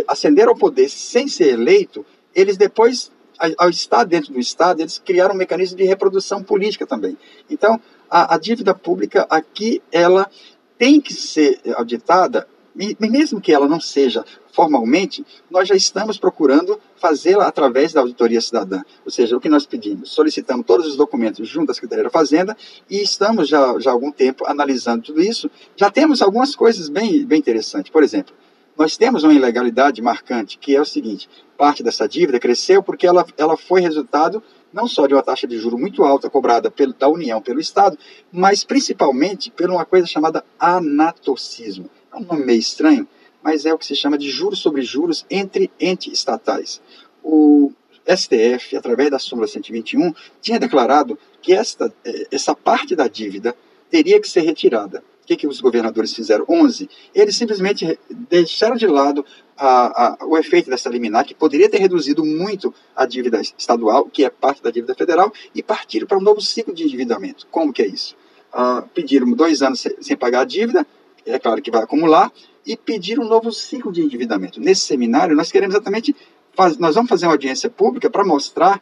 ascenderam 0.08 0.52
ao 0.52 0.58
poder 0.58 0.90
sem 0.90 1.28
ser 1.28 1.50
eleito, 1.50 2.06
eles 2.34 2.56
depois 2.56 3.12
ao 3.58 3.70
estar 3.70 4.04
dentro 4.04 4.34
do 4.34 4.40
Estado, 4.40 4.82
eles 4.82 4.98
criaram 4.98 5.36
um 5.36 5.38
mecanismo 5.38 5.78
de 5.78 5.84
reprodução 5.84 6.44
política 6.44 6.86
também. 6.86 7.18
Então, 7.50 7.80
a, 8.10 8.36
a 8.36 8.38
dívida 8.38 8.74
pública 8.74 9.26
aqui, 9.30 9.82
ela 9.92 10.30
tem 10.78 11.00
que 11.00 11.14
ser 11.14 11.60
auditada, 11.76 12.48
e 12.78 12.96
mesmo 13.00 13.40
que 13.40 13.54
ela 13.54 13.68
não 13.68 13.80
seja 13.80 14.26
formalmente, 14.52 15.26
nós 15.50 15.68
já 15.68 15.76
estamos 15.76 16.18
procurando 16.18 16.80
fazê-la 16.98 17.46
através 17.46 17.94
da 17.94 18.02
auditoria 18.02 18.40
cidadã. 18.40 18.82
Ou 19.06 19.12
seja, 19.12 19.36
o 19.36 19.40
que 19.40 19.50
nós 19.50 19.66
pedimos, 19.66 20.12
solicitamos 20.12 20.66
todos 20.66 20.88
os 20.88 20.96
documentos 20.96 21.48
junto 21.48 21.72
à 21.72 21.74
Secretaria 21.74 22.06
da 22.06 22.10
Fazenda 22.10 22.56
e 22.90 23.02
estamos 23.02 23.48
já, 23.48 23.78
já 23.80 23.90
há 23.90 23.94
algum 23.94 24.12
tempo 24.12 24.46
analisando 24.46 25.04
tudo 25.04 25.22
isso. 25.22 25.50
Já 25.76 25.92
temos 25.92 26.22
algumas 26.22 26.56
coisas 26.56 26.90
bem, 26.90 27.26
bem 27.26 27.40
interessantes. 27.40 27.92
Por 27.92 28.04
exemplo, 28.04 28.34
nós 28.78 28.98
temos 28.98 29.24
uma 29.24 29.34
ilegalidade 29.34 30.02
marcante, 30.02 30.58
que 30.58 30.76
é 30.76 30.82
o 30.82 30.86
seguinte: 30.86 31.30
parte 31.58 31.82
dessa 31.82 32.08
dívida 32.08 32.40
cresceu 32.40 32.84
porque 32.84 33.08
ela, 33.08 33.26
ela 33.38 33.58
foi 33.58 33.82
resultado 33.82 34.44
não 34.76 34.88
só 34.90 35.08
de 35.08 35.14
uma 35.14 35.24
taxa 35.24 35.48
de 35.48 35.58
juro 35.58 35.78
muito 35.78 36.04
alta 36.04 36.30
cobrada 36.30 36.70
pelo, 36.70 36.94
da 36.94 37.08
União 37.08 37.42
pelo 37.42 37.62
Estado, 37.62 37.98
mas 38.30 38.66
principalmente 38.66 39.50
por 39.50 39.70
uma 39.70 39.86
coisa 39.86 40.06
chamada 40.06 40.44
anatocismo. 40.60 41.90
É 42.12 42.18
um 42.18 42.26
nome 42.26 42.44
meio 42.44 42.60
estranho, 42.60 43.08
mas 43.42 43.66
é 43.66 43.74
o 43.74 43.78
que 43.78 43.86
se 43.86 43.96
chama 43.96 44.18
de 44.18 44.30
juros 44.30 44.60
sobre 44.60 44.82
juros 44.82 45.26
entre 45.30 45.72
entes 45.80 46.12
estatais. 46.12 46.82
O 47.24 47.72
STF, 48.06 48.76
através 48.76 49.10
da 49.10 49.18
súmula 49.18 49.48
121, 49.48 50.14
tinha 50.42 50.60
declarado 50.60 51.18
que 51.42 51.54
esta, 51.54 51.92
eh, 52.04 52.28
essa 52.30 52.54
parte 52.54 52.96
da 52.98 53.08
dívida 53.08 53.56
teria 53.90 54.20
que 54.20 54.28
ser 54.28 54.42
retirada. 54.42 55.02
O 55.26 55.28
que, 55.28 55.36
que 55.36 55.48
os 55.48 55.60
governadores 55.60 56.14
fizeram? 56.14 56.46
11. 56.48 56.88
Eles 57.12 57.36
simplesmente 57.36 57.98
deixaram 58.30 58.76
de 58.76 58.86
lado 58.86 59.26
a, 59.58 60.22
a, 60.22 60.26
o 60.28 60.38
efeito 60.38 60.70
dessa 60.70 60.88
liminar, 60.88 61.26
que 61.26 61.34
poderia 61.34 61.68
ter 61.68 61.80
reduzido 61.80 62.24
muito 62.24 62.72
a 62.96 63.08
dívida 63.08 63.42
estadual, 63.42 64.06
que 64.06 64.24
é 64.24 64.30
parte 64.30 64.62
da 64.62 64.70
dívida 64.70 64.94
federal, 64.94 65.34
e 65.56 65.64
partiram 65.64 66.06
para 66.06 66.20
um 66.20 66.22
novo 66.22 66.40
ciclo 66.40 66.76
de 66.76 66.84
endividamento. 66.84 67.48
Como 67.50 67.74
que 67.74 67.82
é 67.82 67.88
isso? 67.88 68.16
Ah, 68.54 68.84
pediram 68.94 69.32
dois 69.32 69.64
anos 69.64 69.80
sem, 69.80 69.96
sem 70.00 70.16
pagar 70.16 70.42
a 70.42 70.46
dívida, 70.46 70.86
é 71.26 71.40
claro 71.40 71.60
que 71.60 71.72
vai 71.72 71.82
acumular, 71.82 72.32
e 72.64 72.78
pediram 72.78 73.24
um 73.24 73.28
novo 73.28 73.52
ciclo 73.52 73.92
de 73.92 74.04
endividamento. 74.04 74.62
Nesse 74.62 74.82
seminário, 74.82 75.36
nós 75.36 75.52
queremos 75.52 75.74
exatamente, 75.74 76.16
faz, 76.54 76.78
nós 76.78 76.94
vamos 76.94 77.10
fazer 77.10 77.26
uma 77.26 77.34
audiência 77.34 77.68
pública 77.68 78.12
para 78.12 78.24
mostrar, 78.24 78.80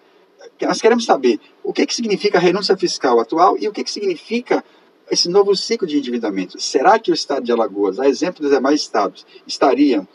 nós 0.61 0.81
queremos 0.81 1.05
saber 1.05 1.39
o 1.63 1.71
que, 1.71 1.85
que 1.85 1.95
significa 1.95 2.37
a 2.37 2.41
renúncia 2.41 2.75
fiscal 2.75 3.17
atual 3.21 3.57
e 3.57 3.65
o 3.65 3.71
que, 3.71 3.81
que 3.81 3.91
significa 3.91 4.61
esse 5.09 5.29
novo 5.29 5.55
ciclo 5.55 5.87
de 5.87 5.97
endividamento. 5.97 6.59
Será 6.59 6.97
que 6.97 7.11
o 7.11 7.13
estado 7.13 7.45
de 7.45 7.51
Alagoas, 7.51 7.99
a 7.99 8.07
exemplo 8.07 8.41
dos 8.41 8.51
demais 8.51 8.81
estados, 8.81 9.25
estariam, 9.45 10.07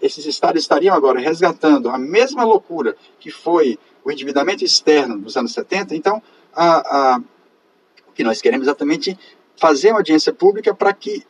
esses 0.00 0.26
estados 0.26 0.62
estariam 0.62 0.94
agora 0.94 1.20
resgatando 1.20 1.88
a 1.88 1.98
mesma 1.98 2.44
loucura 2.44 2.96
que 3.20 3.30
foi 3.30 3.78
o 4.04 4.10
endividamento 4.10 4.64
externo 4.64 5.18
dos 5.18 5.36
anos 5.36 5.52
70? 5.52 5.94
Então, 5.94 6.22
a, 6.54 7.14
a, 7.14 7.18
o 8.08 8.12
que 8.12 8.24
nós 8.24 8.40
queremos 8.40 8.66
exatamente 8.66 9.18
fazer 9.56 9.90
uma 9.90 9.98
audiência 9.98 10.32
pública 10.32 10.74
para 10.74 10.92
que 10.92 11.24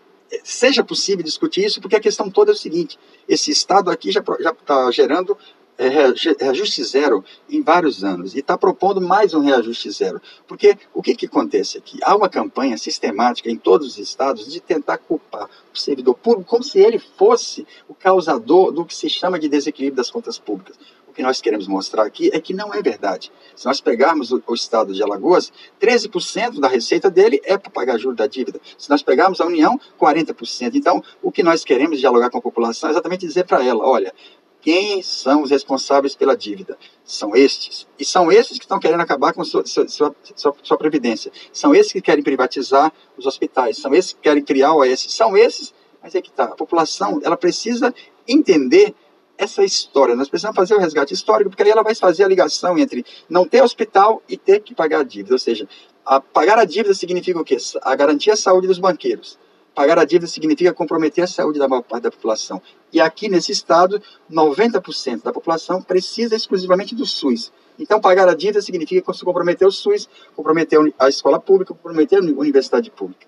seja 0.44 0.84
possível 0.84 1.24
discutir 1.24 1.64
isso, 1.64 1.80
porque 1.80 1.96
a 1.96 2.00
questão 2.00 2.30
toda 2.30 2.52
é 2.52 2.54
o 2.54 2.56
seguinte: 2.56 2.98
esse 3.28 3.50
estado 3.50 3.90
aqui 3.90 4.10
já 4.12 4.20
está 4.20 4.90
gerando 4.90 5.36
reajuste 5.78 6.82
zero 6.82 7.24
em 7.48 7.62
vários 7.62 8.02
anos 8.02 8.34
e 8.34 8.40
está 8.40 8.58
propondo 8.58 9.00
mais 9.00 9.32
um 9.32 9.40
reajuste 9.40 9.90
zero. 9.90 10.20
Porque 10.46 10.76
o 10.92 11.00
que, 11.00 11.14
que 11.14 11.26
acontece 11.26 11.78
aqui? 11.78 11.98
Há 12.02 12.16
uma 12.16 12.28
campanha 12.28 12.76
sistemática 12.76 13.48
em 13.50 13.56
todos 13.56 13.86
os 13.86 13.98
estados 13.98 14.52
de 14.52 14.60
tentar 14.60 14.98
culpar 14.98 15.48
o 15.72 15.78
servidor 15.78 16.14
público 16.14 16.50
como 16.50 16.64
se 16.64 16.80
ele 16.80 16.98
fosse 16.98 17.66
o 17.86 17.94
causador 17.94 18.72
do 18.72 18.84
que 18.84 18.94
se 18.94 19.08
chama 19.08 19.38
de 19.38 19.48
desequilíbrio 19.48 19.96
das 19.96 20.10
contas 20.10 20.38
públicas. 20.38 20.76
O 21.06 21.12
que 21.12 21.22
nós 21.22 21.40
queremos 21.40 21.66
mostrar 21.66 22.04
aqui 22.04 22.30
é 22.32 22.40
que 22.40 22.52
não 22.52 22.72
é 22.72 22.82
verdade. 22.82 23.32
Se 23.56 23.66
nós 23.66 23.80
pegarmos 23.80 24.30
o, 24.30 24.42
o 24.46 24.54
estado 24.54 24.92
de 24.92 25.02
Alagoas, 25.02 25.52
13% 25.80 26.60
da 26.60 26.68
receita 26.68 27.10
dele 27.10 27.40
é 27.44 27.56
para 27.56 27.70
pagar 27.70 27.98
juros 27.98 28.16
da 28.16 28.26
dívida. 28.26 28.60
Se 28.76 28.88
nós 28.90 29.02
pegarmos 29.02 29.40
a 29.40 29.46
União, 29.46 29.80
40%. 29.98 30.74
Então, 30.74 31.02
o 31.22 31.32
que 31.32 31.42
nós 31.42 31.64
queremos 31.64 31.98
dialogar 31.98 32.30
com 32.30 32.38
a 32.38 32.42
população 32.42 32.88
é 32.88 32.92
exatamente 32.92 33.26
dizer 33.26 33.44
para 33.46 33.64
ela: 33.64 33.84
olha, 33.84 34.14
quem 34.60 35.02
são 35.02 35.42
os 35.42 35.50
responsáveis 35.50 36.14
pela 36.14 36.36
dívida? 36.36 36.76
São 37.04 37.34
estes. 37.34 37.86
E 37.98 38.04
são 38.04 38.30
estes 38.30 38.58
que 38.58 38.64
estão 38.64 38.80
querendo 38.80 39.00
acabar 39.00 39.32
com 39.32 39.44
sua, 39.44 39.64
sua, 39.64 39.86
sua, 39.88 40.14
sua 40.62 40.76
previdência. 40.76 41.30
São 41.52 41.74
esses 41.74 41.92
que 41.92 42.00
querem 42.00 42.24
privatizar 42.24 42.92
os 43.16 43.24
hospitais. 43.24 43.78
São 43.78 43.94
esses 43.94 44.12
que 44.12 44.20
querem 44.20 44.42
criar 44.42 44.72
o 44.72 44.80
OS. 44.80 45.06
São 45.08 45.36
esses, 45.36 45.72
mas 46.02 46.14
é 46.14 46.20
que 46.20 46.28
está. 46.28 46.44
A 46.44 46.56
população 46.56 47.20
ela 47.22 47.36
precisa 47.36 47.94
entender 48.26 48.94
essa 49.36 49.64
história. 49.64 50.16
Nós 50.16 50.28
precisamos 50.28 50.56
fazer 50.56 50.74
o 50.74 50.80
resgate 50.80 51.14
histórico, 51.14 51.50
porque 51.50 51.62
aí 51.62 51.70
ela 51.70 51.84
vai 51.84 51.94
fazer 51.94 52.24
a 52.24 52.28
ligação 52.28 52.76
entre 52.76 53.06
não 53.28 53.46
ter 53.46 53.62
hospital 53.62 54.20
e 54.28 54.36
ter 54.36 54.60
que 54.60 54.74
pagar 54.74 55.00
a 55.00 55.04
dívida. 55.04 55.34
Ou 55.34 55.38
seja, 55.38 55.68
a, 56.04 56.20
pagar 56.20 56.58
a 56.58 56.64
dívida 56.64 56.92
significa 56.94 57.40
o 57.40 57.44
quê? 57.44 57.56
A 57.82 57.94
garantia 57.94 58.32
da 58.32 58.36
saúde 58.36 58.66
dos 58.66 58.78
banqueiros 58.78 59.38
Pagar 59.78 59.96
a 59.96 60.04
dívida 60.04 60.26
significa 60.26 60.74
comprometer 60.74 61.22
a 61.22 61.26
saúde 61.28 61.56
da 61.56 61.68
maior 61.68 61.82
parte 61.82 62.02
da 62.02 62.10
população. 62.10 62.60
E 62.92 63.00
aqui 63.00 63.28
nesse 63.28 63.52
estado, 63.52 64.02
90% 64.28 65.22
da 65.22 65.32
população 65.32 65.80
precisa 65.80 66.34
exclusivamente 66.34 66.96
do 66.96 67.06
SUS. 67.06 67.52
Então, 67.78 68.00
pagar 68.00 68.28
a 68.28 68.34
dívida 68.34 68.60
significa 68.60 69.12
comprometer 69.24 69.68
o 69.68 69.70
SUS, 69.70 70.08
comprometer 70.34 70.80
a 70.98 71.08
escola 71.08 71.38
pública, 71.38 71.72
comprometer 71.72 72.18
a 72.18 72.22
universidade 72.22 72.90
pública. 72.90 73.24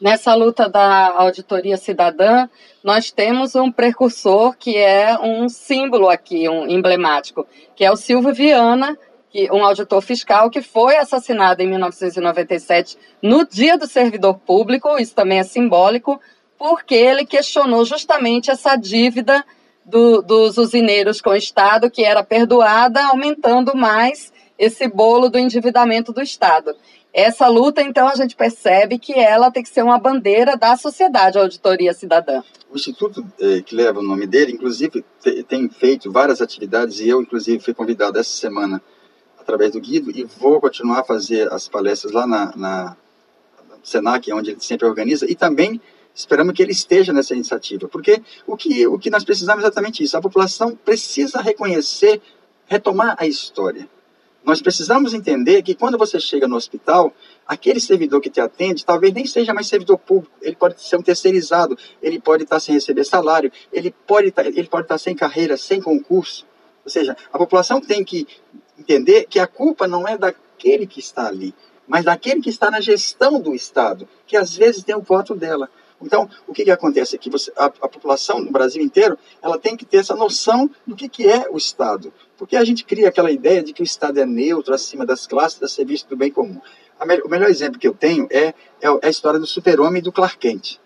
Nessa 0.00 0.36
luta 0.36 0.68
da 0.68 1.08
auditoria 1.16 1.76
cidadã, 1.76 2.48
nós 2.84 3.10
temos 3.10 3.56
um 3.56 3.72
precursor 3.72 4.56
que 4.56 4.76
é 4.76 5.18
um 5.20 5.48
símbolo 5.48 6.08
aqui, 6.08 6.48
um 6.48 6.68
emblemático, 6.68 7.44
que 7.74 7.84
é 7.84 7.90
o 7.90 7.96
Silvio 7.96 8.32
Viana, 8.32 8.96
que 9.30 9.50
um 9.52 9.64
auditor 9.64 10.00
fiscal 10.00 10.50
que 10.50 10.62
foi 10.62 10.96
assassinado 10.96 11.62
em 11.62 11.68
1997 11.68 12.96
no 13.22 13.46
Dia 13.46 13.76
do 13.76 13.86
Servidor 13.86 14.38
Público, 14.38 14.98
isso 14.98 15.14
também 15.14 15.38
é 15.38 15.44
simbólico, 15.44 16.20
porque 16.58 16.94
ele 16.94 17.24
questionou 17.24 17.84
justamente 17.84 18.50
essa 18.50 18.74
dívida 18.76 19.44
do, 19.84 20.20
dos 20.22 20.58
usineiros 20.58 21.20
com 21.20 21.30
o 21.30 21.36
Estado, 21.36 21.90
que 21.90 22.04
era 22.04 22.22
perdoada, 22.22 23.06
aumentando 23.06 23.76
mais 23.76 24.32
esse 24.58 24.88
bolo 24.88 25.28
do 25.28 25.38
endividamento 25.38 26.12
do 26.12 26.20
Estado. 26.20 26.74
Essa 27.12 27.48
luta, 27.48 27.80
então, 27.80 28.06
a 28.06 28.14
gente 28.14 28.36
percebe 28.36 28.98
que 28.98 29.14
ela 29.14 29.50
tem 29.50 29.62
que 29.62 29.68
ser 29.68 29.82
uma 29.82 29.98
bandeira 29.98 30.56
da 30.56 30.76
sociedade, 30.76 31.38
a 31.38 31.42
auditoria 31.42 31.94
cidadã. 31.94 32.42
O 32.70 32.76
instituto 32.76 33.24
eh, 33.40 33.62
que 33.62 33.74
leva 33.74 34.00
o 34.00 34.02
nome 34.02 34.26
dele, 34.26 34.52
inclusive, 34.52 35.04
tem 35.48 35.68
feito 35.70 36.12
várias 36.12 36.42
atividades 36.42 37.00
e 37.00 37.08
eu, 37.08 37.22
inclusive, 37.22 37.62
fui 37.62 37.72
convidado 37.72 38.18
essa 38.18 38.30
semana 38.30 38.82
através 39.48 39.72
do 39.72 39.80
Guido 39.80 40.10
e 40.10 40.24
vou 40.24 40.60
continuar 40.60 41.00
a 41.00 41.04
fazer 41.04 41.50
as 41.50 41.66
palestras 41.66 42.12
lá 42.12 42.26
na, 42.26 42.52
na 42.54 42.96
Senac, 43.82 44.30
onde 44.30 44.50
ele 44.50 44.60
sempre 44.60 44.86
organiza, 44.86 45.24
e 45.28 45.34
também 45.34 45.80
esperamos 46.14 46.52
que 46.52 46.62
ele 46.62 46.72
esteja 46.72 47.14
nessa 47.14 47.32
iniciativa, 47.32 47.88
porque 47.88 48.22
o 48.46 48.56
que, 48.56 48.86
o 48.86 48.98
que 48.98 49.08
nós 49.08 49.24
precisamos 49.24 49.64
é 49.64 49.66
exatamente 49.66 50.04
isso, 50.04 50.16
a 50.16 50.20
população 50.20 50.76
precisa 50.76 51.40
reconhecer, 51.40 52.20
retomar 52.66 53.16
a 53.18 53.26
história. 53.26 53.88
Nós 54.44 54.60
precisamos 54.60 55.14
entender 55.14 55.62
que 55.62 55.74
quando 55.74 55.96
você 55.96 56.20
chega 56.20 56.46
no 56.46 56.56
hospital, 56.56 57.12
aquele 57.46 57.80
servidor 57.80 58.20
que 58.20 58.30
te 58.30 58.40
atende 58.40 58.84
talvez 58.84 59.12
nem 59.14 59.26
seja 59.26 59.54
mais 59.54 59.66
servidor 59.66 59.98
público, 59.98 60.34
ele 60.42 60.56
pode 60.56 60.82
ser 60.82 60.96
um 60.96 61.02
terceirizado, 61.02 61.76
ele 62.02 62.20
pode 62.20 62.44
estar 62.44 62.60
sem 62.60 62.74
receber 62.74 63.04
salário, 63.04 63.50
ele 63.72 63.94
pode 64.06 64.28
estar, 64.28 64.46
ele 64.46 64.68
pode 64.68 64.84
estar 64.84 64.98
sem 64.98 65.14
carreira, 65.14 65.56
sem 65.56 65.80
concurso. 65.80 66.46
Ou 66.84 66.90
seja, 66.90 67.16
a 67.30 67.38
população 67.38 67.80
tem 67.80 68.02
que 68.02 68.26
entender 68.78 69.26
que 69.28 69.38
a 69.38 69.46
culpa 69.46 69.86
não 69.86 70.06
é 70.06 70.16
daquele 70.16 70.86
que 70.86 71.00
está 71.00 71.26
ali, 71.26 71.54
mas 71.86 72.04
daquele 72.04 72.40
que 72.40 72.50
está 72.50 72.70
na 72.70 72.80
gestão 72.80 73.40
do 73.40 73.54
Estado, 73.54 74.08
que 74.26 74.36
às 74.36 74.54
vezes 74.54 74.84
tem 74.84 74.94
o 74.94 75.00
voto 75.00 75.34
dela. 75.34 75.68
Então, 76.00 76.28
o 76.46 76.52
que, 76.52 76.64
que 76.64 76.70
acontece 76.70 77.16
aqui? 77.16 77.28
Você, 77.28 77.52
a, 77.56 77.64
a, 77.64 77.88
população 77.88 78.38
no 78.38 78.52
Brasil 78.52 78.80
inteiro 78.82 79.18
ela 79.42 79.58
tem 79.58 79.76
que 79.76 79.84
ter 79.84 79.96
essa 79.96 80.14
noção 80.14 80.70
do 80.86 80.94
que, 80.94 81.08
que 81.08 81.26
é 81.26 81.48
o 81.50 81.56
Estado. 81.56 82.12
Porque 82.36 82.56
a 82.56 82.64
gente 82.64 82.84
cria 82.84 83.08
aquela 83.08 83.32
ideia 83.32 83.62
de 83.62 83.72
que 83.72 83.82
o 83.82 83.84
Estado 83.84 84.20
é 84.20 84.26
neutro, 84.26 84.72
acima 84.72 85.04
das 85.04 85.26
classes, 85.26 85.60
a 85.62 85.66
serviço 85.66 86.08
do 86.08 86.16
bem 86.16 86.30
comum. 86.30 86.60
Me, 87.04 87.20
o 87.22 87.28
melhor 87.28 87.48
exemplo 87.48 87.80
que 87.80 87.88
eu 87.88 87.94
tenho 87.94 88.28
é, 88.30 88.48
é, 88.48 88.54
é 88.80 89.06
a 89.06 89.10
história 89.10 89.40
do 89.40 89.46
super-homem 89.46 90.00
do 90.00 90.12
Clark 90.12 90.38
Kent. 90.38 90.78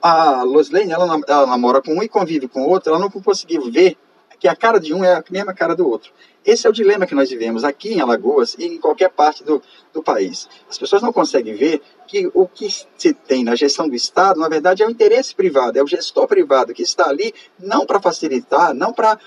A 0.00 0.42
Lois 0.42 0.70
Lane, 0.70 0.92
ela, 0.92 1.20
ela 1.28 1.46
namora 1.46 1.82
com 1.82 1.92
um 1.92 2.02
e 2.02 2.08
convive 2.08 2.48
com 2.48 2.62
o 2.62 2.68
outro, 2.68 2.90
ela 2.90 2.98
não 2.98 3.10
conseguiu 3.10 3.70
ver 3.70 3.98
que 4.44 4.48
a 4.48 4.54
cara 4.54 4.78
de 4.78 4.92
um 4.92 5.02
é 5.02 5.14
a 5.14 5.24
mesma 5.30 5.54
cara 5.54 5.74
do 5.74 5.88
outro. 5.88 6.12
Esse 6.44 6.66
é 6.66 6.70
o 6.70 6.72
dilema 6.72 7.06
que 7.06 7.14
nós 7.14 7.30
vivemos 7.30 7.64
aqui 7.64 7.94
em 7.94 8.00
Alagoas 8.02 8.54
e 8.58 8.66
em 8.66 8.78
qualquer 8.78 9.08
parte 9.08 9.42
do, 9.42 9.62
do 9.90 10.02
país. 10.02 10.46
As 10.68 10.76
pessoas 10.76 11.00
não 11.00 11.14
conseguem 11.14 11.54
ver 11.54 11.80
que 12.06 12.30
o 12.34 12.46
que 12.46 12.68
se 12.70 13.14
tem 13.14 13.42
na 13.42 13.56
gestão 13.56 13.88
do 13.88 13.94
Estado, 13.94 14.38
na 14.38 14.46
verdade, 14.46 14.82
é 14.82 14.86
o 14.86 14.90
interesse 14.90 15.34
privado, 15.34 15.78
é 15.78 15.82
o 15.82 15.86
gestor 15.86 16.26
privado 16.26 16.74
que 16.74 16.82
está 16.82 17.08
ali 17.08 17.32
não 17.58 17.86
para 17.86 17.98
facilitar, 18.02 18.74
não 18.74 18.92
para 18.92 19.18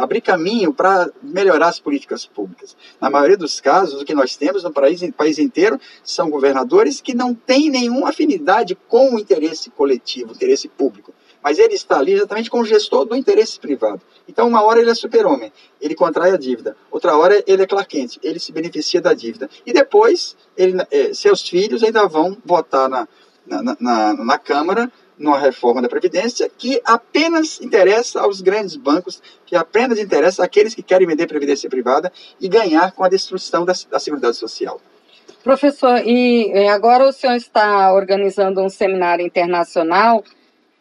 abrir 0.00 0.22
caminho 0.22 0.72
para 0.72 1.10
melhorar 1.22 1.68
as 1.68 1.78
políticas 1.78 2.24
públicas. 2.24 2.74
Na 2.98 3.10
maioria 3.10 3.36
dos 3.36 3.60
casos, 3.60 4.00
o 4.00 4.06
que 4.06 4.14
nós 4.14 4.36
temos 4.36 4.64
no 4.64 4.72
país, 4.72 5.02
no 5.02 5.12
país 5.12 5.38
inteiro 5.38 5.78
são 6.02 6.30
governadores 6.30 7.02
que 7.02 7.12
não 7.12 7.34
têm 7.34 7.68
nenhuma 7.68 8.08
afinidade 8.08 8.74
com 8.88 9.16
o 9.16 9.18
interesse 9.18 9.68
coletivo, 9.68 10.32
o 10.32 10.34
interesse 10.34 10.66
público 10.66 11.12
mas 11.44 11.58
ele 11.58 11.74
está 11.74 11.98
ali 11.98 12.14
exatamente 12.14 12.48
como 12.48 12.64
gestor 12.64 13.04
do 13.04 13.14
interesse 13.14 13.60
privado. 13.60 14.00
Então, 14.26 14.48
uma 14.48 14.62
hora 14.62 14.80
ele 14.80 14.90
é 14.90 14.94
super-homem, 14.94 15.52
ele 15.78 15.94
contrai 15.94 16.32
a 16.32 16.38
dívida, 16.38 16.74
outra 16.90 17.14
hora 17.18 17.44
ele 17.46 17.62
é 17.62 17.66
Clark 17.66 17.94
Kent, 17.94 18.16
ele 18.22 18.38
se 18.38 18.50
beneficia 18.50 18.98
da 18.98 19.12
dívida. 19.12 19.50
E 19.66 19.72
depois, 19.72 20.34
ele, 20.56 20.82
é, 20.90 21.12
seus 21.12 21.46
filhos 21.46 21.82
ainda 21.82 22.08
vão 22.08 22.34
votar 22.42 22.88
na, 22.88 23.06
na, 23.46 23.76
na, 23.78 24.14
na 24.14 24.38
Câmara 24.38 24.90
numa 25.18 25.38
reforma 25.38 25.82
da 25.82 25.88
Previdência 25.88 26.50
que 26.56 26.80
apenas 26.82 27.60
interessa 27.60 28.22
aos 28.22 28.40
grandes 28.40 28.74
bancos, 28.74 29.22
que 29.44 29.54
apenas 29.54 29.98
interessa 29.98 30.42
àqueles 30.42 30.74
que 30.74 30.82
querem 30.82 31.06
vender 31.06 31.26
Previdência 31.26 31.68
privada 31.68 32.10
e 32.40 32.48
ganhar 32.48 32.92
com 32.92 33.04
a 33.04 33.08
destruição 33.08 33.66
da, 33.66 33.74
da 33.90 33.98
Seguridade 33.98 34.38
Social. 34.38 34.80
Professor, 35.44 36.00
e 36.06 36.66
agora 36.68 37.06
o 37.06 37.12
senhor 37.12 37.36
está 37.36 37.92
organizando 37.92 38.62
um 38.62 38.70
seminário 38.70 39.26
internacional 39.26 40.24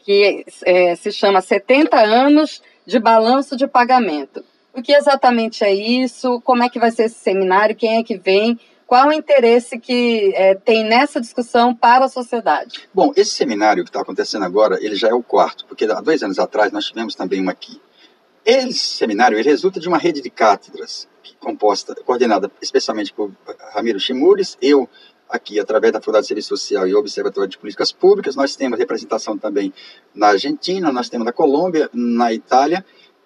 que 0.03 0.45
é, 0.65 0.95
se 0.95 1.12
chama 1.12 1.41
70 1.41 2.00
anos 2.00 2.62
de 2.86 3.00
balanço 3.00 3.55
de 3.55 3.67
pagamento. 3.67 4.43
O 4.74 4.81
que 4.81 4.91
exatamente 4.91 5.63
é 5.63 5.74
isso? 5.74 6.41
Como 6.41 6.63
é 6.63 6.69
que 6.69 6.79
vai 6.79 6.91
ser 6.91 7.05
esse 7.05 7.15
seminário? 7.15 7.75
Quem 7.75 7.98
é 7.98 8.03
que 8.03 8.17
vem? 8.17 8.60
Qual 8.86 9.07
o 9.07 9.13
interesse 9.13 9.79
que 9.79 10.33
é, 10.36 10.55
tem 10.55 10.83
nessa 10.83 11.22
discussão 11.22 11.74
para 11.74 12.05
a 12.05 12.10
sociedade? 12.10 12.88
Bom, 12.93 13.12
esse 13.15 13.31
seminário 13.31 13.83
que 13.83 13.89
está 13.89 14.01
acontecendo 14.01 14.43
agora, 14.43 14.77
ele 14.81 14.95
já 14.95 15.10
é 15.10 15.13
o 15.13 15.24
quarto, 15.24 15.65
porque 15.65 15.86
há 15.86 16.01
dois 16.01 16.22
anos 16.22 16.38
atrás 16.38 16.72
nós 16.72 16.86
tivemos 16.86 17.15
também 17.15 17.43
um 17.43 17.50
aqui. 17.50 17.81
Esse 18.45 18.74
seminário 18.74 19.38
ele 19.38 19.50
resulta 19.50 19.79
de 19.79 19.88
uma 19.88 19.98
rede 19.98 20.22
de 20.22 20.29
cátedras 20.29 21.07
composta, 21.43 21.93
coordenada 22.05 22.50
especialmente 22.62 23.13
por 23.13 23.31
Ramiro 23.74 24.00
Chimures, 24.00 24.57
eu 24.62 24.89
aqui 25.34 25.60
através 25.60 25.92
da 25.92 26.00
Faculdade 26.00 26.25
de 26.25 26.28
Serviço 26.28 26.50
Social 26.50 26.88
e 26.88 26.94
Observatório 26.94 27.50
de 27.50 27.58
Políticas 27.58 27.92
Públicas. 27.92 28.36
Nós 28.36 28.56
temos 28.56 28.78
representação 28.78 29.36
também 29.36 29.74
na 30.13 30.28
Argentina, 30.28 30.92
nós 30.92 31.10
temos 31.10 31.25
na 31.25 31.34
Colômbia, 31.34 31.90
na 31.92 32.32
Itália. 32.32 32.86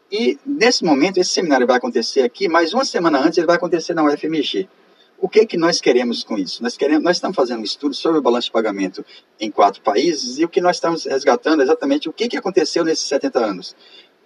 E 0.09 0.39
nesse 0.45 0.85
momento, 0.85 1.17
esse 1.17 1.31
seminário 1.31 1.67
vai 1.67 1.75
acontecer 1.75 2.21
aqui, 2.21 2.47
mas 2.47 2.73
uma 2.73 2.85
semana 2.85 3.19
antes 3.19 3.37
ele 3.37 3.45
vai 3.45 3.57
acontecer 3.57 3.93
na 3.93 4.05
UFMG. 4.05 4.69
O 5.19 5.27
que, 5.27 5.45
que 5.45 5.57
nós 5.57 5.81
queremos 5.81 6.23
com 6.23 6.37
isso? 6.37 6.63
Nós, 6.63 6.77
queremos, 6.77 7.03
nós 7.03 7.17
estamos 7.17 7.35
fazendo 7.35 7.59
um 7.59 7.63
estudo 7.63 7.93
sobre 7.93 8.19
o 8.19 8.21
balanço 8.21 8.45
de 8.47 8.51
pagamento 8.51 9.03
em 9.37 9.51
quatro 9.51 9.81
países 9.81 10.37
e 10.37 10.45
o 10.45 10.49
que 10.49 10.61
nós 10.61 10.77
estamos 10.77 11.03
resgatando 11.03 11.59
é 11.59 11.63
exatamente 11.63 12.07
o 12.07 12.13
que, 12.13 12.29
que 12.29 12.37
aconteceu 12.37 12.85
nesses 12.85 13.05
70 13.07 13.39
anos. 13.39 13.75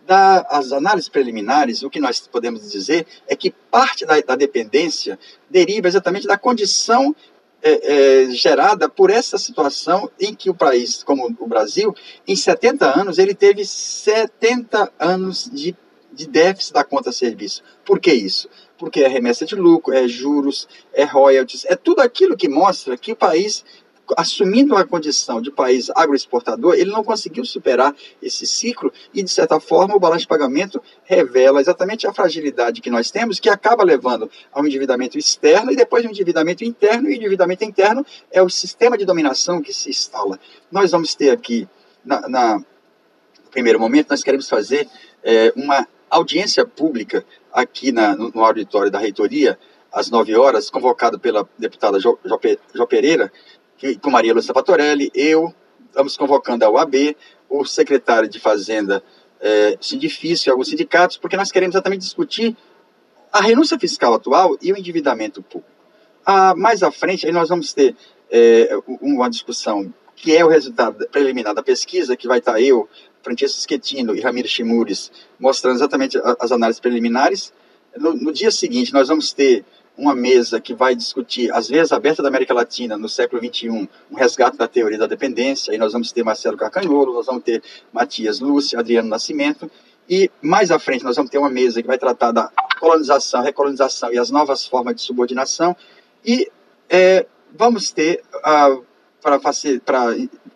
Das 0.05 0.71
análises 0.71 1.09
preliminares, 1.09 1.81
o 1.81 1.89
que 1.89 1.99
nós 1.99 2.19
podemos 2.27 2.69
dizer 2.69 3.07
é 3.27 3.35
que 3.35 3.49
parte 3.49 4.05
da, 4.05 4.19
da 4.19 4.35
dependência 4.35 5.17
deriva 5.49 5.87
exatamente 5.87 6.27
da 6.27 6.37
condição 6.37 7.15
é, 7.61 8.23
é, 8.23 8.31
gerada 8.31 8.89
por 8.89 9.09
essa 9.09 9.37
situação 9.37 10.09
em 10.19 10.33
que 10.33 10.49
o 10.49 10.53
país, 10.53 11.03
como 11.03 11.35
o 11.39 11.47
Brasil, 11.47 11.95
em 12.27 12.35
70 12.35 12.99
anos, 12.99 13.17
ele 13.17 13.33
teve 13.33 13.65
70 13.65 14.91
anos 14.99 15.49
de, 15.51 15.75
de 16.11 16.27
déficit 16.27 16.73
da 16.73 16.83
conta 16.83 17.11
serviço. 17.11 17.63
Por 17.85 17.99
que 17.99 18.13
isso? 18.13 18.49
Porque 18.77 19.01
é 19.01 19.07
remessa 19.07 19.45
de 19.45 19.55
lucro, 19.55 19.93
é 19.93 20.07
juros, 20.07 20.67
é 20.93 21.03
royalties, 21.03 21.65
é 21.65 21.75
tudo 21.75 22.01
aquilo 22.01 22.35
que 22.35 22.49
mostra 22.49 22.97
que 22.97 23.11
o 23.11 23.15
país 23.15 23.63
assumindo 24.17 24.75
a 24.75 24.85
condição 24.85 25.41
de 25.41 25.51
país 25.51 25.89
agroexportador, 25.91 26.75
ele 26.75 26.91
não 26.91 27.03
conseguiu 27.03 27.45
superar 27.45 27.95
esse 28.21 28.45
ciclo 28.45 28.91
e, 29.13 29.23
de 29.23 29.29
certa 29.29 29.59
forma, 29.59 29.95
o 29.95 29.99
balanço 29.99 30.21
de 30.21 30.27
pagamento 30.27 30.81
revela 31.03 31.61
exatamente 31.61 32.07
a 32.07 32.13
fragilidade 32.13 32.81
que 32.81 32.89
nós 32.89 33.11
temos, 33.11 33.39
que 33.39 33.49
acaba 33.49 33.83
levando 33.83 34.29
ao 34.51 34.65
endividamento 34.65 35.17
externo 35.17 35.71
e 35.71 35.75
depois 35.75 36.05
o 36.05 36.09
endividamento 36.09 36.63
interno, 36.63 37.09
e 37.09 37.13
o 37.13 37.15
endividamento 37.15 37.63
interno 37.63 38.05
é 38.31 38.41
o 38.41 38.49
sistema 38.49 38.97
de 38.97 39.05
dominação 39.05 39.61
que 39.61 39.73
se 39.73 39.89
instala. 39.89 40.39
Nós 40.71 40.91
vamos 40.91 41.15
ter 41.15 41.29
aqui, 41.29 41.67
na, 42.03 42.27
na 42.27 42.57
no 42.57 43.51
primeiro 43.51 43.79
momento, 43.79 44.11
nós 44.11 44.23
queremos 44.23 44.47
fazer 44.47 44.87
é, 45.23 45.51
uma 45.55 45.87
audiência 46.09 46.65
pública 46.65 47.25
aqui 47.51 47.91
na, 47.91 48.15
no, 48.15 48.29
no 48.29 48.43
auditório 48.43 48.91
da 48.91 48.99
reitoria, 48.99 49.57
às 49.91 50.09
9 50.09 50.35
horas, 50.35 50.69
convocado 50.69 51.19
pela 51.19 51.47
deputada 51.57 51.99
jo 51.99 52.17
Pereira, 52.87 53.31
com 54.01 54.11
Maria 54.11 54.33
Lúcia 54.33 54.53
Patorelli, 54.53 55.11
eu, 55.13 55.53
estamos 55.87 56.15
convocando 56.15 56.63
a 56.63 56.69
UAB, 56.69 57.15
o 57.49 57.65
secretário 57.65 58.29
de 58.29 58.39
Fazenda, 58.39 59.03
é, 59.39 59.77
e 59.91 60.49
alguns 60.49 60.69
sindicatos, 60.69 61.17
porque 61.17 61.35
nós 61.35 61.51
queremos 61.51 61.75
exatamente 61.75 62.01
discutir 62.01 62.55
a 63.31 63.41
renúncia 63.41 63.79
fiscal 63.79 64.13
atual 64.13 64.55
e 64.61 64.71
o 64.71 64.77
endividamento 64.77 65.41
público. 65.41 65.71
Ah, 66.23 66.53
mais 66.55 66.83
à 66.83 66.91
frente, 66.91 67.25
aí 67.25 67.31
nós 67.31 67.49
vamos 67.49 67.73
ter 67.73 67.95
é, 68.29 68.69
uma 69.01 69.29
discussão 69.29 69.91
que 70.15 70.35
é 70.35 70.45
o 70.45 70.47
resultado 70.47 71.07
preliminar 71.07 71.55
da 71.55 71.63
pesquisa, 71.63 72.15
que 72.15 72.27
vai 72.27 72.37
estar 72.37 72.61
eu, 72.61 72.87
Francesco 73.23 73.61
Schettino 73.61 74.15
e 74.15 74.21
Ramiro 74.21 74.47
Chimures, 74.47 75.11
mostrando 75.39 75.77
exatamente 75.77 76.19
as 76.39 76.51
análises 76.51 76.79
preliminares. 76.79 77.51
No, 77.97 78.13
no 78.13 78.31
dia 78.31 78.51
seguinte, 78.51 78.93
nós 78.93 79.07
vamos 79.07 79.33
ter 79.33 79.65
uma 80.01 80.15
mesa 80.15 80.59
que 80.59 80.73
vai 80.73 80.95
discutir 80.95 81.53
as 81.53 81.69
vezes 81.69 81.91
abertas 81.91 82.23
da 82.23 82.29
América 82.29 82.55
Latina 82.55 82.97
no 82.97 83.07
século 83.07 83.39
XXI, 83.39 83.69
um 83.69 84.15
resgate 84.15 84.57
da 84.57 84.67
teoria 84.67 84.97
da 84.97 85.05
dependência. 85.05 85.71
Aí 85.71 85.77
nós 85.77 85.93
vamos 85.93 86.11
ter 86.11 86.23
Marcelo 86.23 86.57
Carcanholo, 86.57 87.13
nós 87.13 87.27
vamos 87.27 87.43
ter 87.43 87.61
Matias 87.93 88.39
Lúcia, 88.39 88.79
Adriano 88.79 89.07
Nascimento. 89.07 89.69
E 90.09 90.31
mais 90.41 90.71
à 90.71 90.79
frente 90.79 91.03
nós 91.03 91.15
vamos 91.15 91.29
ter 91.29 91.37
uma 91.37 91.51
mesa 91.51 91.83
que 91.83 91.87
vai 91.87 91.99
tratar 91.99 92.31
da 92.31 92.51
colonização, 92.79 93.43
recolonização 93.43 94.11
e 94.11 94.17
as 94.17 94.31
novas 94.31 94.65
formas 94.65 94.95
de 94.95 95.03
subordinação. 95.03 95.77
E 96.25 96.51
é, 96.89 97.27
vamos 97.55 97.91
ter, 97.91 98.23
uh, 98.37 98.83
para 99.21 99.39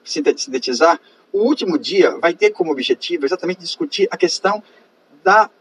sintetizar, 0.04 1.00
o 1.32 1.44
último 1.44 1.78
dia 1.78 2.18
vai 2.18 2.34
ter 2.34 2.50
como 2.50 2.72
objetivo 2.72 3.26
exatamente 3.26 3.60
discutir 3.60 4.08
a 4.10 4.18
questão 4.18 4.64
da 5.24 5.52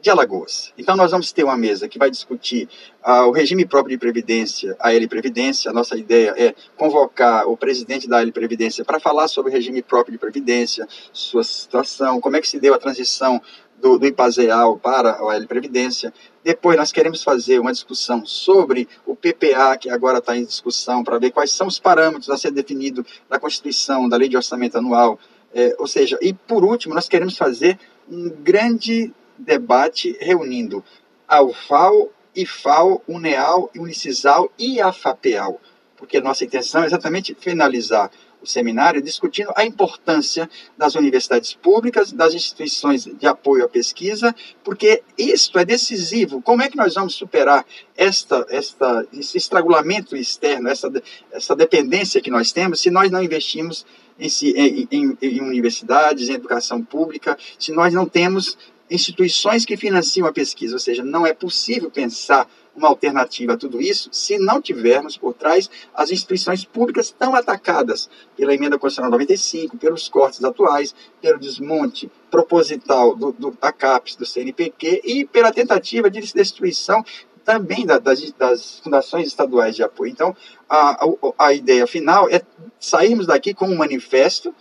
de 0.00 0.10
Alagoas. 0.10 0.72
Então, 0.78 0.96
nós 0.96 1.10
vamos 1.10 1.32
ter 1.32 1.44
uma 1.44 1.56
mesa 1.56 1.88
que 1.88 1.98
vai 1.98 2.10
discutir 2.10 2.68
uh, 3.04 3.26
o 3.26 3.30
regime 3.30 3.66
próprio 3.66 3.96
de 3.96 3.98
previdência, 3.98 4.76
a 4.80 4.92
L 4.92 5.06
Previdência. 5.08 5.70
A 5.70 5.74
nossa 5.74 5.96
ideia 5.96 6.34
é 6.36 6.54
convocar 6.76 7.46
o 7.46 7.56
presidente 7.56 8.08
da 8.08 8.20
L 8.20 8.32
Previdência 8.32 8.84
para 8.84 8.98
falar 8.98 9.28
sobre 9.28 9.50
o 9.50 9.54
regime 9.54 9.82
próprio 9.82 10.12
de 10.12 10.18
previdência, 10.18 10.86
sua 11.12 11.44
situação, 11.44 12.20
como 12.20 12.36
é 12.36 12.40
que 12.40 12.48
se 12.48 12.58
deu 12.58 12.74
a 12.74 12.78
transição 12.78 13.40
do, 13.80 13.98
do 13.98 14.06
IPAZEAL 14.06 14.78
para 14.78 15.18
a 15.20 15.34
L 15.34 15.46
Previdência. 15.46 16.12
Depois, 16.44 16.76
nós 16.76 16.92
queremos 16.92 17.22
fazer 17.22 17.58
uma 17.58 17.72
discussão 17.72 18.24
sobre 18.24 18.88
o 19.06 19.14
PPA, 19.14 19.76
que 19.78 19.90
agora 19.90 20.18
está 20.18 20.36
em 20.36 20.44
discussão, 20.44 21.02
para 21.02 21.18
ver 21.18 21.30
quais 21.30 21.52
são 21.52 21.66
os 21.66 21.78
parâmetros 21.78 22.30
a 22.30 22.36
ser 22.36 22.50
definido 22.50 23.04
na 23.28 23.38
Constituição, 23.38 24.08
da 24.08 24.16
Lei 24.16 24.28
de 24.28 24.36
Orçamento 24.36 24.78
Anual. 24.78 25.18
É, 25.52 25.74
ou 25.78 25.86
seja, 25.86 26.18
e 26.22 26.32
por 26.32 26.64
último, 26.64 26.94
nós 26.94 27.08
queremos 27.08 27.36
fazer 27.36 27.78
um 28.08 28.28
grande 28.28 29.12
debate 29.40 30.16
reunindo 30.20 30.84
a 31.26 31.42
UFAO, 31.42 32.10
IFAO, 32.34 33.02
UNEAL, 33.08 33.70
Unicisal 33.76 34.50
e 34.58 34.80
a 34.80 34.92
FAPEAL, 34.92 35.60
porque 35.96 36.20
nossa 36.20 36.44
intenção 36.44 36.82
é 36.82 36.86
exatamente 36.86 37.34
finalizar 37.34 38.10
o 38.42 38.46
seminário 38.46 39.02
discutindo 39.02 39.52
a 39.54 39.64
importância 39.64 40.48
das 40.76 40.94
universidades 40.94 41.52
públicas, 41.52 42.10
das 42.10 42.34
instituições 42.34 43.04
de 43.04 43.26
apoio 43.26 43.64
à 43.64 43.68
pesquisa, 43.68 44.34
porque 44.64 45.02
isto 45.16 45.58
é 45.58 45.64
decisivo. 45.64 46.40
Como 46.40 46.62
é 46.62 46.68
que 46.68 46.76
nós 46.76 46.94
vamos 46.94 47.14
superar 47.14 47.66
esta, 47.96 48.46
esta, 48.48 49.06
esse 49.12 49.36
estrangulamento 49.36 50.16
externo, 50.16 50.68
essa, 50.68 50.90
essa 51.30 51.54
dependência 51.54 52.20
que 52.20 52.30
nós 52.30 52.50
temos, 52.50 52.80
se 52.80 52.90
nós 52.90 53.10
não 53.10 53.22
investimos 53.22 53.84
em, 54.18 54.88
em, 54.90 55.18
em 55.20 55.40
universidades, 55.40 56.28
em 56.28 56.34
educação 56.34 56.82
pública, 56.82 57.36
se 57.58 57.72
nós 57.72 57.92
não 57.92 58.06
temos 58.06 58.56
instituições 58.90 59.64
que 59.64 59.76
financiam 59.76 60.26
a 60.26 60.32
pesquisa, 60.32 60.74
ou 60.74 60.80
seja, 60.80 61.04
não 61.04 61.26
é 61.26 61.32
possível 61.32 61.90
pensar 61.90 62.48
uma 62.74 62.88
alternativa 62.88 63.54
a 63.54 63.56
tudo 63.56 63.80
isso 63.80 64.08
se 64.12 64.38
não 64.38 64.60
tivermos 64.60 65.16
por 65.16 65.34
trás 65.34 65.68
as 65.94 66.10
instituições 66.10 66.64
públicas 66.64 67.14
tão 67.16 67.34
atacadas 67.34 68.08
pela 68.36 68.54
emenda 68.54 68.78
constitucional 68.78 69.10
95, 69.10 69.76
pelos 69.76 70.08
cortes 70.08 70.42
atuais, 70.42 70.94
pelo 71.20 71.38
desmonte 71.38 72.10
proposital 72.30 73.14
do, 73.14 73.32
do, 73.32 73.50
da 73.60 73.72
CAPES, 73.72 74.16
do 74.16 74.26
CNPq 74.26 75.02
e 75.04 75.24
pela 75.24 75.52
tentativa 75.52 76.10
de 76.10 76.20
destruição 76.20 77.04
também 77.44 77.84
da, 77.84 77.98
das, 77.98 78.32
das, 78.32 78.80
fundações 78.80 79.26
estaduais 79.26 79.74
de 79.74 79.82
apoio. 79.82 80.12
Então, 80.12 80.36
a, 80.68 81.04
a, 81.04 81.46
a 81.46 81.52
ideia 81.52 81.86
final 81.86 82.28
é 82.28 82.42
sairmos 82.78 83.26
daqui 83.26 83.52
com 83.52 83.66
um 83.66 83.76
manifesto, 83.76 84.54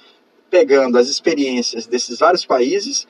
pegando 0.50 0.98
as 0.98 1.08
experiências 1.08 1.86
desses 1.86 2.20
vários 2.20 2.46
países, 2.46 3.08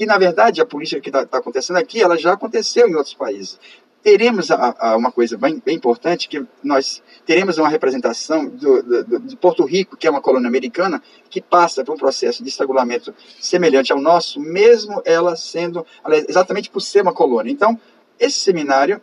que 0.00 0.06
na 0.06 0.16
verdade 0.16 0.62
a 0.62 0.64
política 0.64 0.98
que 0.98 1.10
está 1.10 1.26
tá 1.26 1.36
acontecendo 1.36 1.76
aqui, 1.76 2.00
ela 2.00 2.16
já 2.16 2.32
aconteceu 2.32 2.88
em 2.88 2.94
outros 2.94 3.12
países. 3.12 3.60
Teremos 4.02 4.50
a, 4.50 4.74
a 4.78 4.96
uma 4.96 5.12
coisa 5.12 5.36
bem, 5.36 5.60
bem, 5.62 5.76
importante, 5.76 6.26
que 6.26 6.42
nós 6.64 7.02
teremos 7.26 7.58
uma 7.58 7.68
representação 7.68 8.46
do, 8.46 8.82
do, 8.82 9.20
de 9.20 9.36
Porto 9.36 9.62
Rico, 9.62 9.98
que 9.98 10.06
é 10.06 10.10
uma 10.10 10.22
colônia 10.22 10.48
americana, 10.48 11.02
que 11.28 11.38
passa 11.38 11.84
por 11.84 11.94
um 11.94 11.98
processo 11.98 12.42
de 12.42 12.48
estrangulamento 12.48 13.14
semelhante 13.38 13.92
ao 13.92 14.00
nosso, 14.00 14.40
mesmo 14.40 15.02
ela 15.04 15.36
sendo, 15.36 15.84
exatamente 16.26 16.70
por 16.70 16.80
ser 16.80 17.02
uma 17.02 17.12
colônia. 17.12 17.52
Então, 17.52 17.78
esse 18.18 18.38
seminário 18.38 19.02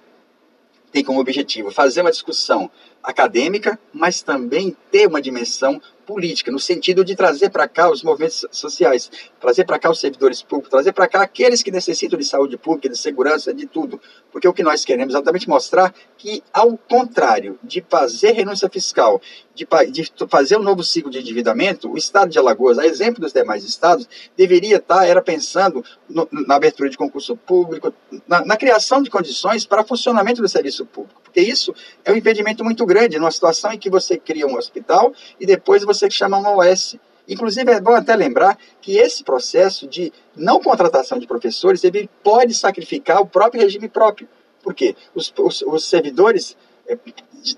tem 0.91 1.03
como 1.03 1.19
objetivo 1.19 1.69
fazer 1.69 2.01
uma 2.01 2.09
discussão 2.09 2.71
acadêmica, 3.03 3.79
mas 3.93 4.23
também 4.23 4.75
ter 4.89 5.07
uma 5.07 5.21
dimensão 5.21 5.79
política, 6.07 6.49
no 6.49 6.57
sentido 6.57 7.03
de 7.03 7.15
trazer 7.15 7.49
para 7.49 7.67
cá 7.67 7.91
os 7.91 8.01
movimentos 8.01 8.45
sociais, 8.49 9.11
trazer 9.39 9.65
para 9.65 9.77
cá 9.77 9.91
os 9.91 9.99
servidores 9.99 10.41
públicos, 10.41 10.71
trazer 10.71 10.93
para 10.93 11.07
cá 11.07 11.21
aqueles 11.21 11.61
que 11.61 11.69
necessitam 11.69 12.17
de 12.17 12.23
saúde 12.23 12.57
pública, 12.57 12.87
de 12.87 12.97
segurança, 12.97 13.53
de 13.53 13.67
tudo. 13.67 13.99
Porque 14.31 14.47
o 14.47 14.53
que 14.53 14.63
nós 14.63 14.85
queremos 14.85 15.13
é 15.13 15.17
exatamente 15.17 15.49
mostrar 15.49 15.93
que, 16.17 16.41
ao 16.53 16.77
contrário 16.77 17.59
de 17.61 17.85
fazer 17.87 18.31
renúncia 18.31 18.69
fiscal, 18.69 19.21
de, 19.57 19.67
de 19.91 20.11
fazer 20.29 20.57
um 20.57 20.63
novo 20.63 20.83
ciclo 20.83 21.09
de 21.09 21.19
endividamento, 21.19 21.91
o 21.91 21.97
estado 21.97 22.29
de 22.29 22.37
Alagoas, 22.37 22.77
a 22.77 22.85
exemplo 22.85 23.19
dos 23.19 23.33
demais 23.33 23.63
estados, 23.63 24.07
deveria 24.37 24.77
estar, 24.77 25.05
era 25.07 25.21
pensando 25.21 25.83
no, 26.07 26.27
na 26.31 26.55
abertura 26.55 26.89
de 26.89 26.97
concurso 26.97 27.35
público, 27.35 27.93
na, 28.27 28.45
na 28.45 28.55
criação 28.55 29.01
de 29.01 29.09
condições 29.09 29.65
para 29.65 29.83
funcionamento 29.83 30.41
do 30.41 30.47
serviço 30.47 30.85
público. 30.85 31.21
Porque 31.23 31.41
isso 31.41 31.73
é 32.05 32.11
um 32.11 32.15
impedimento 32.15 32.63
muito 32.63 32.85
grande, 32.85 33.17
numa 33.17 33.31
situação 33.31 33.71
em 33.73 33.79
que 33.79 33.89
você 33.89 34.17
cria 34.17 34.45
um 34.45 34.55
hospital 34.55 35.11
e 35.39 35.45
depois 35.45 35.83
você 35.83 36.09
chama 36.09 36.37
uma 36.37 36.55
OS. 36.55 36.95
Inclusive, 37.27 37.69
é 37.71 37.81
bom 37.81 37.93
até 37.93 38.15
lembrar 38.15 38.57
que 38.81 38.97
esse 38.97 39.23
processo 39.23 39.87
de 39.87 40.13
não 40.35 40.61
contratação 40.61 41.19
de 41.19 41.27
professores 41.27 41.83
ele 41.83 42.09
pode 42.23 42.53
sacrificar 42.53 43.19
o 43.19 43.25
próprio 43.25 43.61
regime 43.61 43.89
próprio. 43.89 44.29
Por 44.63 44.73
quê? 44.73 44.95
Os, 45.13 45.33
os, 45.37 45.61
os 45.61 45.83
servidores, 45.83 46.55
é, 46.87 46.97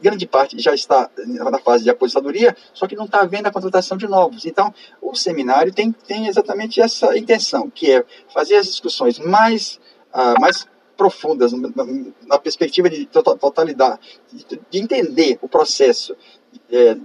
grande 0.02 0.28
parte 0.28 0.60
já 0.60 0.74
está 0.74 1.10
na 1.18 1.60
fase 1.60 1.84
de 1.84 1.90
aposentadoria, 1.90 2.56
só 2.74 2.88
que 2.88 2.96
não 2.96 3.06
está 3.06 3.22
havendo 3.22 3.48
a 3.48 3.52
contratação 3.52 3.98
de 3.98 4.08
novos. 4.08 4.46
Então, 4.46 4.74
o 5.02 5.16
seminário 5.16 5.74
tem, 5.74 5.92
tem 5.92 6.28
exatamente 6.28 6.82
essa 6.82 7.18
intenção, 7.18 7.70
que 7.70 7.92
é 7.92 8.06
fazer 8.34 8.56
as 8.56 8.68
discussões 8.68 9.20
mais, 9.20 9.80
uh, 10.14 10.40
mais 10.40 10.68
profundas, 10.98 11.54
na, 11.54 11.72
na 12.28 12.38
perspectiva 12.38 12.90
de 12.90 13.06
totalidade, 13.06 14.00
de, 14.32 14.60
de 14.70 14.80
entender 14.80 15.40
o 15.42 15.48
processo 15.48 16.16
é, 16.72 16.98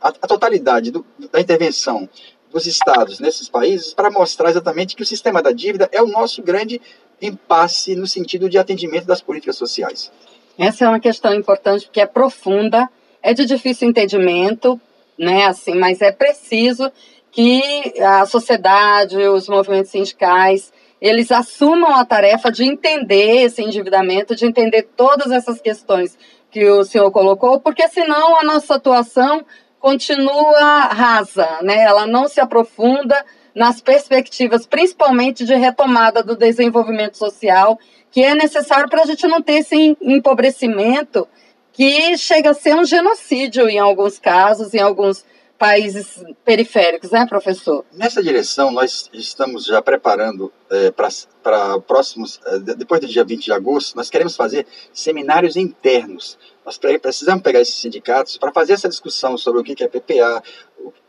a, 0.00 0.08
a, 0.08 0.26
totalidade 0.26 0.90
do, 0.90 1.04
da 1.30 1.40
intervenção 1.40 2.08
dos 2.50 2.66
estados 2.66 3.18
nesses 3.18 3.48
países 3.48 3.94
para 3.94 4.10
mostrar 4.10 4.50
exatamente 4.50 4.94
que 4.94 5.02
o 5.02 5.06
sistema 5.06 5.42
da 5.42 5.52
dívida 5.52 5.88
é 5.92 6.02
o 6.02 6.06
nosso 6.06 6.42
grande 6.42 6.80
impasse 7.20 7.94
no 7.94 8.06
sentido 8.06 8.48
de 8.48 8.58
atendimento 8.58 9.06
das 9.06 9.20
políticas 9.20 9.56
sociais. 9.56 10.10
Essa 10.58 10.84
é 10.84 10.88
uma 10.88 11.00
questão 11.00 11.34
importante 11.34 11.86
porque 11.86 12.00
é 12.00 12.06
profunda, 12.06 12.88
é 13.22 13.32
de 13.32 13.44
difícil 13.44 13.88
entendimento, 13.88 14.80
né? 15.18 15.46
Assim, 15.46 15.74
mas 15.74 16.00
é 16.00 16.12
preciso 16.12 16.90
que 17.30 17.94
a 18.00 18.26
sociedade, 18.26 19.16
os 19.16 19.48
movimentos 19.48 19.90
sindicais, 19.90 20.72
eles 21.00 21.32
assumam 21.32 21.96
a 21.96 22.04
tarefa 22.04 22.52
de 22.52 22.64
entender 22.64 23.44
esse 23.44 23.62
endividamento, 23.62 24.36
de 24.36 24.46
entender 24.46 24.88
todas 24.96 25.32
essas 25.32 25.60
questões 25.60 26.16
que 26.50 26.68
o 26.68 26.84
senhor 26.84 27.10
colocou, 27.10 27.58
porque 27.58 27.88
senão 27.88 28.38
a 28.38 28.44
nossa 28.44 28.74
atuação 28.74 29.44
continua 29.80 30.80
rasa, 30.92 31.58
né? 31.62 31.82
ela 31.82 32.06
não 32.06 32.28
se 32.28 32.40
aprofunda 32.40 33.24
nas 33.54 33.80
perspectivas, 33.80 34.66
principalmente 34.66 35.44
de 35.44 35.54
retomada 35.54 36.22
do 36.22 36.36
desenvolvimento 36.36 37.16
social, 37.16 37.78
que 38.10 38.22
é 38.22 38.34
necessário 38.34 38.88
para 38.88 39.02
a 39.02 39.06
gente 39.06 39.26
não 39.26 39.42
ter 39.42 39.54
esse 39.54 39.96
empobrecimento 40.00 41.26
que 41.72 42.16
chega 42.18 42.50
a 42.50 42.54
ser 42.54 42.74
um 42.74 42.84
genocídio 42.84 43.68
em 43.68 43.78
alguns 43.78 44.18
casos, 44.18 44.74
em 44.74 44.80
alguns 44.80 45.24
países 45.62 46.20
periféricos, 46.44 47.12
né, 47.12 47.24
professor? 47.24 47.84
Nessa 47.92 48.20
direção, 48.20 48.72
nós 48.72 49.08
estamos 49.12 49.64
já 49.64 49.80
preparando 49.80 50.52
é, 50.68 50.90
para 50.90 51.78
próximos, 51.86 52.40
é, 52.46 52.58
depois 52.58 53.00
do 53.00 53.06
dia 53.06 53.22
20 53.22 53.44
de 53.44 53.52
agosto, 53.52 53.96
nós 53.96 54.10
queremos 54.10 54.34
fazer 54.34 54.66
seminários 54.92 55.54
internos. 55.54 56.36
Nós 56.66 56.78
precisamos 56.78 57.44
pegar 57.44 57.60
esses 57.60 57.76
sindicatos 57.76 58.36
para 58.36 58.50
fazer 58.50 58.72
essa 58.72 58.88
discussão 58.88 59.38
sobre 59.38 59.60
o 59.60 59.64
que 59.64 59.84
é 59.84 59.86
PPA. 59.86 60.42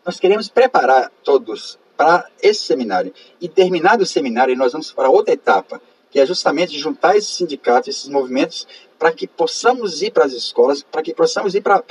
Nós 0.06 0.20
queremos 0.20 0.48
preparar 0.50 1.12
todos 1.24 1.80
para 1.98 2.28
esse 2.42 2.66
seminário. 2.66 3.14
E 3.40 3.48
terminado 3.48 4.04
o 4.04 4.06
seminário, 4.06 4.56
nós 4.56 4.72
vamos 4.72 4.92
para 4.92 5.10
outra 5.10 5.34
etapa, 5.34 5.82
que 6.10 6.20
é 6.20 6.26
justamente 6.26 6.78
juntar 6.78 7.16
esses 7.16 7.32
sindicatos, 7.32 7.90
esses 7.90 8.10
movimentos 8.10 8.68
para 9.00 9.12
que 9.12 9.28
possamos 9.28 10.02
ir 10.02 10.12
para 10.12 10.26
as 10.26 10.32
escolas, 10.32 10.84
para 10.84 11.02
que 11.02 11.14
possamos 11.14 11.56
ir 11.56 11.62
para 11.62 11.84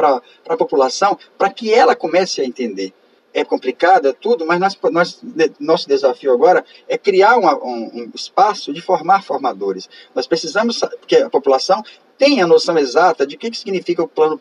a 0.49 0.57
população, 0.57 1.19
para 1.37 1.51
que 1.51 1.73
ela 1.73 1.95
comece 1.95 2.41
a 2.41 2.45
entender. 2.45 2.95
É 3.35 3.45
complicado, 3.45 4.09
é 4.09 4.13
tudo, 4.13 4.47
mas 4.47 4.61
nós, 4.61 4.79
nós, 4.91 5.21
nosso 5.59 5.89
desafio 5.89 6.33
agora 6.33 6.65
é 6.89 6.99
criar 6.99 7.37
uma, 7.37 7.57
um, 7.57 7.91
um 7.95 8.11
espaço 8.15 8.73
de 8.73 8.81
formar 8.81 9.23
formadores. 9.23 9.89
Nós 10.15 10.27
precisamos, 10.27 10.81
porque 11.01 11.17
a 11.17 11.31
população 11.31 11.83
tem 12.23 12.41
a 12.41 12.47
noção 12.47 12.79
exata 12.79 13.27
de 13.27 13.35
o 13.35 13.39
que, 13.39 13.51
que 13.51 13.59
significa 13.59 14.01
o 14.01 14.07
plano 14.07 14.39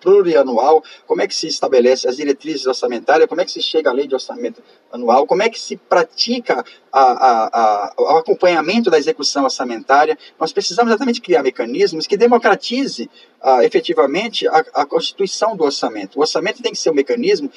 plurianual, 0.00 0.84
como 1.06 1.22
é 1.22 1.26
que 1.26 1.34
se 1.34 1.46
estabelece 1.46 2.06
as 2.06 2.16
diretrizes 2.16 2.66
orçamentárias, 2.66 3.26
como 3.26 3.40
é 3.40 3.44
que 3.46 3.52
se 3.52 3.62
chega 3.62 3.88
à 3.88 3.92
lei 3.92 4.06
de 4.06 4.14
orçamento 4.14 4.62
anual, 4.92 5.26
como 5.26 5.42
é 5.42 5.48
que 5.48 5.58
se 5.58 5.76
pratica 5.78 6.62
a, 6.92 7.00
a, 7.00 7.48
a, 7.52 7.94
o 7.96 8.18
acompanhamento 8.18 8.90
da 8.90 8.98
execução 8.98 9.44
orçamentária. 9.44 10.18
Nós 10.38 10.52
precisamos 10.52 10.90
exatamente 10.90 11.22
criar 11.22 11.42
mecanismos 11.42 12.06
que 12.06 12.18
democratize 12.18 13.08
uh, 13.42 13.62
efetivamente 13.62 14.46
a, 14.46 14.84
constituição 14.84 15.56
do 15.56 15.64
orçamento. 15.64 16.18
O 16.18 16.20
orçamento 16.20 16.62
tem 16.62 16.72
que 16.72 16.78
ser 16.78 16.90
um 16.90 16.94
mecanismo, 16.94 17.50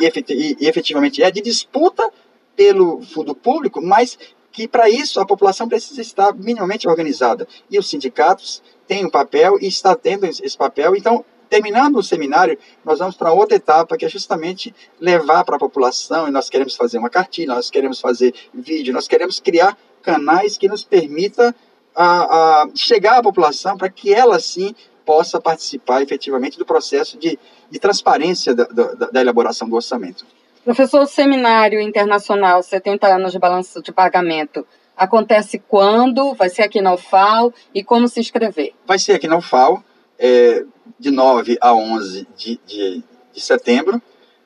e 0.00 0.66
efetivamente 0.66 1.22
é, 1.22 1.30
de 1.30 1.40
disputa 1.40 2.10
pelo 2.56 3.02
fundo 3.02 3.34
público, 3.34 3.80
mas 3.80 4.18
que 4.52 4.68
para 4.68 4.88
isso 4.88 5.18
a 5.18 5.26
população 5.26 5.68
precisa 5.68 6.00
estar 6.00 6.34
minimamente 6.34 6.86
organizada. 6.86 7.48
E 7.70 7.78
os 7.78 7.88
sindicatos 7.88 8.62
têm 8.86 9.06
um 9.06 9.10
papel 9.10 9.58
e 9.60 9.66
está 9.66 9.94
tendo 9.94 10.26
esse 10.26 10.56
papel. 10.56 10.94
Então, 10.94 11.24
terminando 11.48 11.96
o 11.96 12.02
seminário, 12.02 12.58
nós 12.84 12.98
vamos 12.98 13.16
para 13.16 13.32
outra 13.32 13.56
etapa, 13.56 13.96
que 13.96 14.04
é 14.04 14.08
justamente 14.08 14.74
levar 15.00 15.44
para 15.44 15.56
a 15.56 15.58
população, 15.58 16.28
e 16.28 16.30
nós 16.30 16.48
queremos 16.48 16.76
fazer 16.76 16.98
uma 16.98 17.10
cartilha, 17.10 17.54
nós 17.54 17.70
queremos 17.70 18.00
fazer 18.00 18.34
vídeo, 18.54 18.92
nós 18.92 19.08
queremos 19.08 19.40
criar 19.40 19.76
canais 20.02 20.56
que 20.56 20.68
nos 20.68 20.84
permita 20.84 21.54
a, 21.94 22.62
a 22.62 22.68
chegar 22.74 23.18
à 23.18 23.22
população 23.22 23.76
para 23.76 23.88
que 23.88 24.12
ela, 24.12 24.38
sim, 24.38 24.74
possa 25.04 25.40
participar 25.40 26.02
efetivamente 26.02 26.58
do 26.58 26.64
processo 26.64 27.18
de, 27.18 27.38
de 27.70 27.78
transparência 27.78 28.54
da, 28.54 28.64
da, 28.64 29.06
da 29.10 29.20
elaboração 29.20 29.68
do 29.68 29.76
orçamento. 29.76 30.24
Professor, 30.64 31.02
o 31.02 31.06
Seminário 31.06 31.80
Internacional 31.80 32.62
70 32.62 33.06
anos 33.06 33.32
de 33.32 33.38
balanço 33.38 33.82
de 33.82 33.90
pagamento 33.90 34.64
acontece 34.96 35.58
quando? 35.58 36.34
Vai 36.34 36.48
ser 36.48 36.62
aqui 36.62 36.80
na 36.80 36.94
UFAL 36.94 37.52
e 37.74 37.82
como 37.82 38.06
se 38.06 38.20
inscrever? 38.20 38.72
Vai 38.86 38.98
ser 38.98 39.12
aqui 39.12 39.26
na 39.26 39.36
UFAL, 39.36 39.82
é, 40.18 40.64
de 40.98 41.10
9 41.10 41.58
a 41.60 41.74
11 41.74 42.28
de, 42.36 42.60
de, 42.64 43.02
de 43.32 43.40
setembro. 43.40 44.00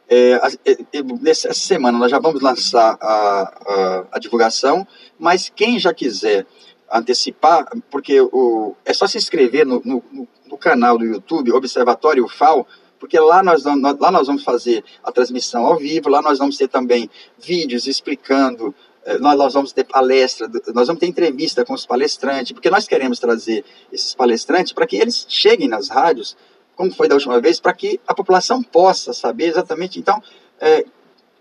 É, 0.09 0.41
é, 0.65 1.03
nessa 1.21 1.53
semana 1.53 1.99
nós 1.99 2.11
já 2.11 2.19
vamos 2.19 2.41
lançar 2.41 2.97
a, 3.01 3.43
a, 3.67 4.05
a, 4.13 4.19
divulgação, 4.19 4.87
mas 5.19 5.53
quem 5.55 5.79
já 5.81 5.93
quiser 5.93 6.47
antecipar, 6.93 7.67
porque 7.91 8.21
o, 8.21 8.75
é 8.85 8.93
só 8.93 9.07
se 9.07 9.19
inscrever 9.19 9.67
no, 9.67 9.83
no, 9.85 10.29
no 10.47 10.59
canal 10.59 10.99
do 10.99 11.05
YouTube, 11.05 11.53
Observatório 11.53 12.25
UFAL, 12.25 12.67
porque 12.99 13.19
lá 13.19 13.43
nós, 13.43 13.63
vamos, 13.63 13.99
lá 13.99 14.11
nós 14.11 14.27
vamos 14.27 14.43
fazer 14.43 14.85
a 15.03 15.13
transmissão 15.13 15.67
ao 15.67 15.77
vivo, 15.77 16.09
lá 16.09 16.23
nós 16.23 16.39
vamos 16.39 16.57
ter 16.57 16.69
também 16.69 17.11
vídeos 17.39 17.87
explicando, 17.87 18.75
eh, 19.05 19.19
nós, 19.19 19.37
nós 19.37 19.55
vamos 19.55 19.73
ter 19.73 19.85
palestra, 19.85 20.51
nós 20.75 20.87
vamos 20.87 21.01
ter 21.01 21.07
entrevista 21.07 21.65
com 21.65 21.75
os 21.75 21.85
palestrantes, 21.85 22.53
porque 22.53 22.71
nós 22.71 22.87
queremos 22.87 23.19
trazer 23.19 23.65
esses 23.93 24.15
palestrantes 24.15 24.73
para 24.73 24.87
que 24.87 24.97
eles 24.97 25.27
cheguem 25.29 25.69
nas 25.69 25.89
rádios, 25.89 26.37
como 26.75 26.93
foi 26.93 27.09
da 27.09 27.15
última 27.15 27.41
vez, 27.41 27.61
para 27.61 27.73
que 27.73 28.01
a 28.07 28.15
população 28.15 28.63
possa 28.63 29.13
saber 29.13 29.47
exatamente. 29.47 29.99
Então, 29.99 30.23
é, 30.61 30.85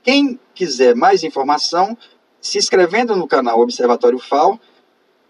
quem 0.04 0.40
quiser 0.54 0.96
mais 0.96 1.24
informação, 1.24 1.98
se 2.40 2.58
inscrevendo 2.58 3.16
no 3.16 3.28
canal 3.28 3.60
Observatório 3.60 4.20
FAO, 4.20 4.60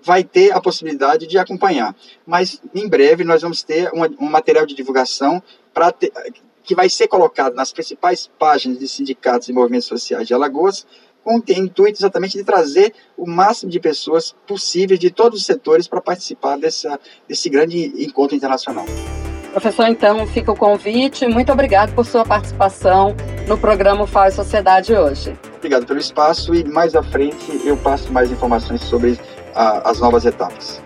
vai 0.06 0.24
ter 0.24 0.54
a 0.54 0.62
possibilidade 0.62 1.26
de 1.26 1.38
acompanhar. 1.38 1.96
Mas 2.26 2.62
em 2.74 2.88
breve 2.88 3.24
nós 3.24 3.42
vamos 3.42 3.64
ter 3.64 3.92
um, 3.92 4.26
um 4.26 4.30
material 4.30 4.66
de 4.66 4.76
divulgação 4.76 5.42
ter, 6.00 6.14
que 6.64 6.76
vai 6.76 6.90
ser 6.90 7.08
colocado 7.08 7.56
nas 7.56 7.74
principais 7.74 8.30
páginas 8.40 8.80
de 8.80 8.88
sindicatos 8.88 9.50
e 9.50 9.54
movimentos 9.54 9.88
sociais 9.88 10.28
de 10.28 10.34
Alagoas, 10.34 10.86
com 11.24 11.38
o 11.38 11.44
intuito 11.50 11.98
exatamente 12.00 12.38
de 12.38 12.44
trazer 12.44 12.94
o 13.18 13.28
máximo 13.28 13.72
de 13.72 13.80
pessoas 13.80 14.36
possíveis 14.46 15.00
de 15.00 15.10
todos 15.10 15.40
os 15.40 15.46
setores 15.46 15.88
para 15.88 16.00
participar 16.00 16.56
dessa, 16.56 17.00
desse 17.28 17.50
grande 17.50 17.92
encontro 18.04 18.36
internacional. 18.36 18.86
Professor, 19.52 19.88
então 19.88 20.28
fica 20.28 20.52
o 20.52 20.56
convite. 20.56 21.26
Muito 21.28 21.52
obrigado 21.52 21.96
por 21.96 22.06
sua 22.06 22.26
participação 22.26 23.16
no 23.48 23.58
programa 23.58 24.06
Faz 24.06 24.36
Sociedade 24.36 24.94
hoje. 24.94 25.36
Obrigado 25.58 25.86
pelo 25.86 26.00
espaço 26.00 26.54
e 26.54 26.64
mais 26.64 26.94
à 26.94 27.02
frente 27.02 27.62
eu 27.64 27.78
passo 27.78 28.12
mais 28.12 28.30
informações 28.30 28.82
sobre 28.82 29.18
a, 29.56 29.90
as 29.90 30.00
novas 30.00 30.26
etapas. 30.26 30.82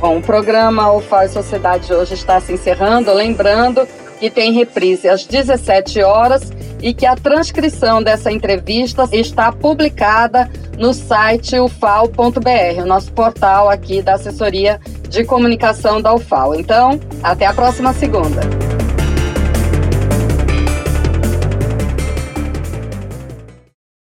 Bom, 0.00 0.18
o 0.18 0.22
programa 0.22 0.92
O 0.92 1.00
Faz 1.00 1.32
Sociedade 1.32 1.92
hoje 1.92 2.14
está 2.14 2.40
se 2.40 2.52
encerrando. 2.52 3.12
Lembrando 3.12 3.86
que 4.18 4.30
tem 4.30 4.52
reprise 4.52 5.08
às 5.08 5.24
17 5.24 6.02
horas 6.02 6.52
e 6.82 6.92
que 6.92 7.06
a 7.06 7.14
transcrição 7.14 8.02
dessa 8.02 8.30
entrevista 8.30 9.08
está 9.12 9.52
publicada 9.52 10.50
no 10.78 10.92
site 10.92 11.58
ufal.br, 11.58 12.82
o 12.82 12.86
nosso 12.86 13.12
portal 13.12 13.68
aqui 13.70 14.02
da 14.02 14.14
assessoria 14.14 14.80
de 15.08 15.24
comunicação 15.24 16.00
da 16.00 16.14
UFAL. 16.14 16.54
Então, 16.54 17.00
até 17.22 17.46
a 17.46 17.54
próxima 17.54 17.92
segunda. 17.94 18.65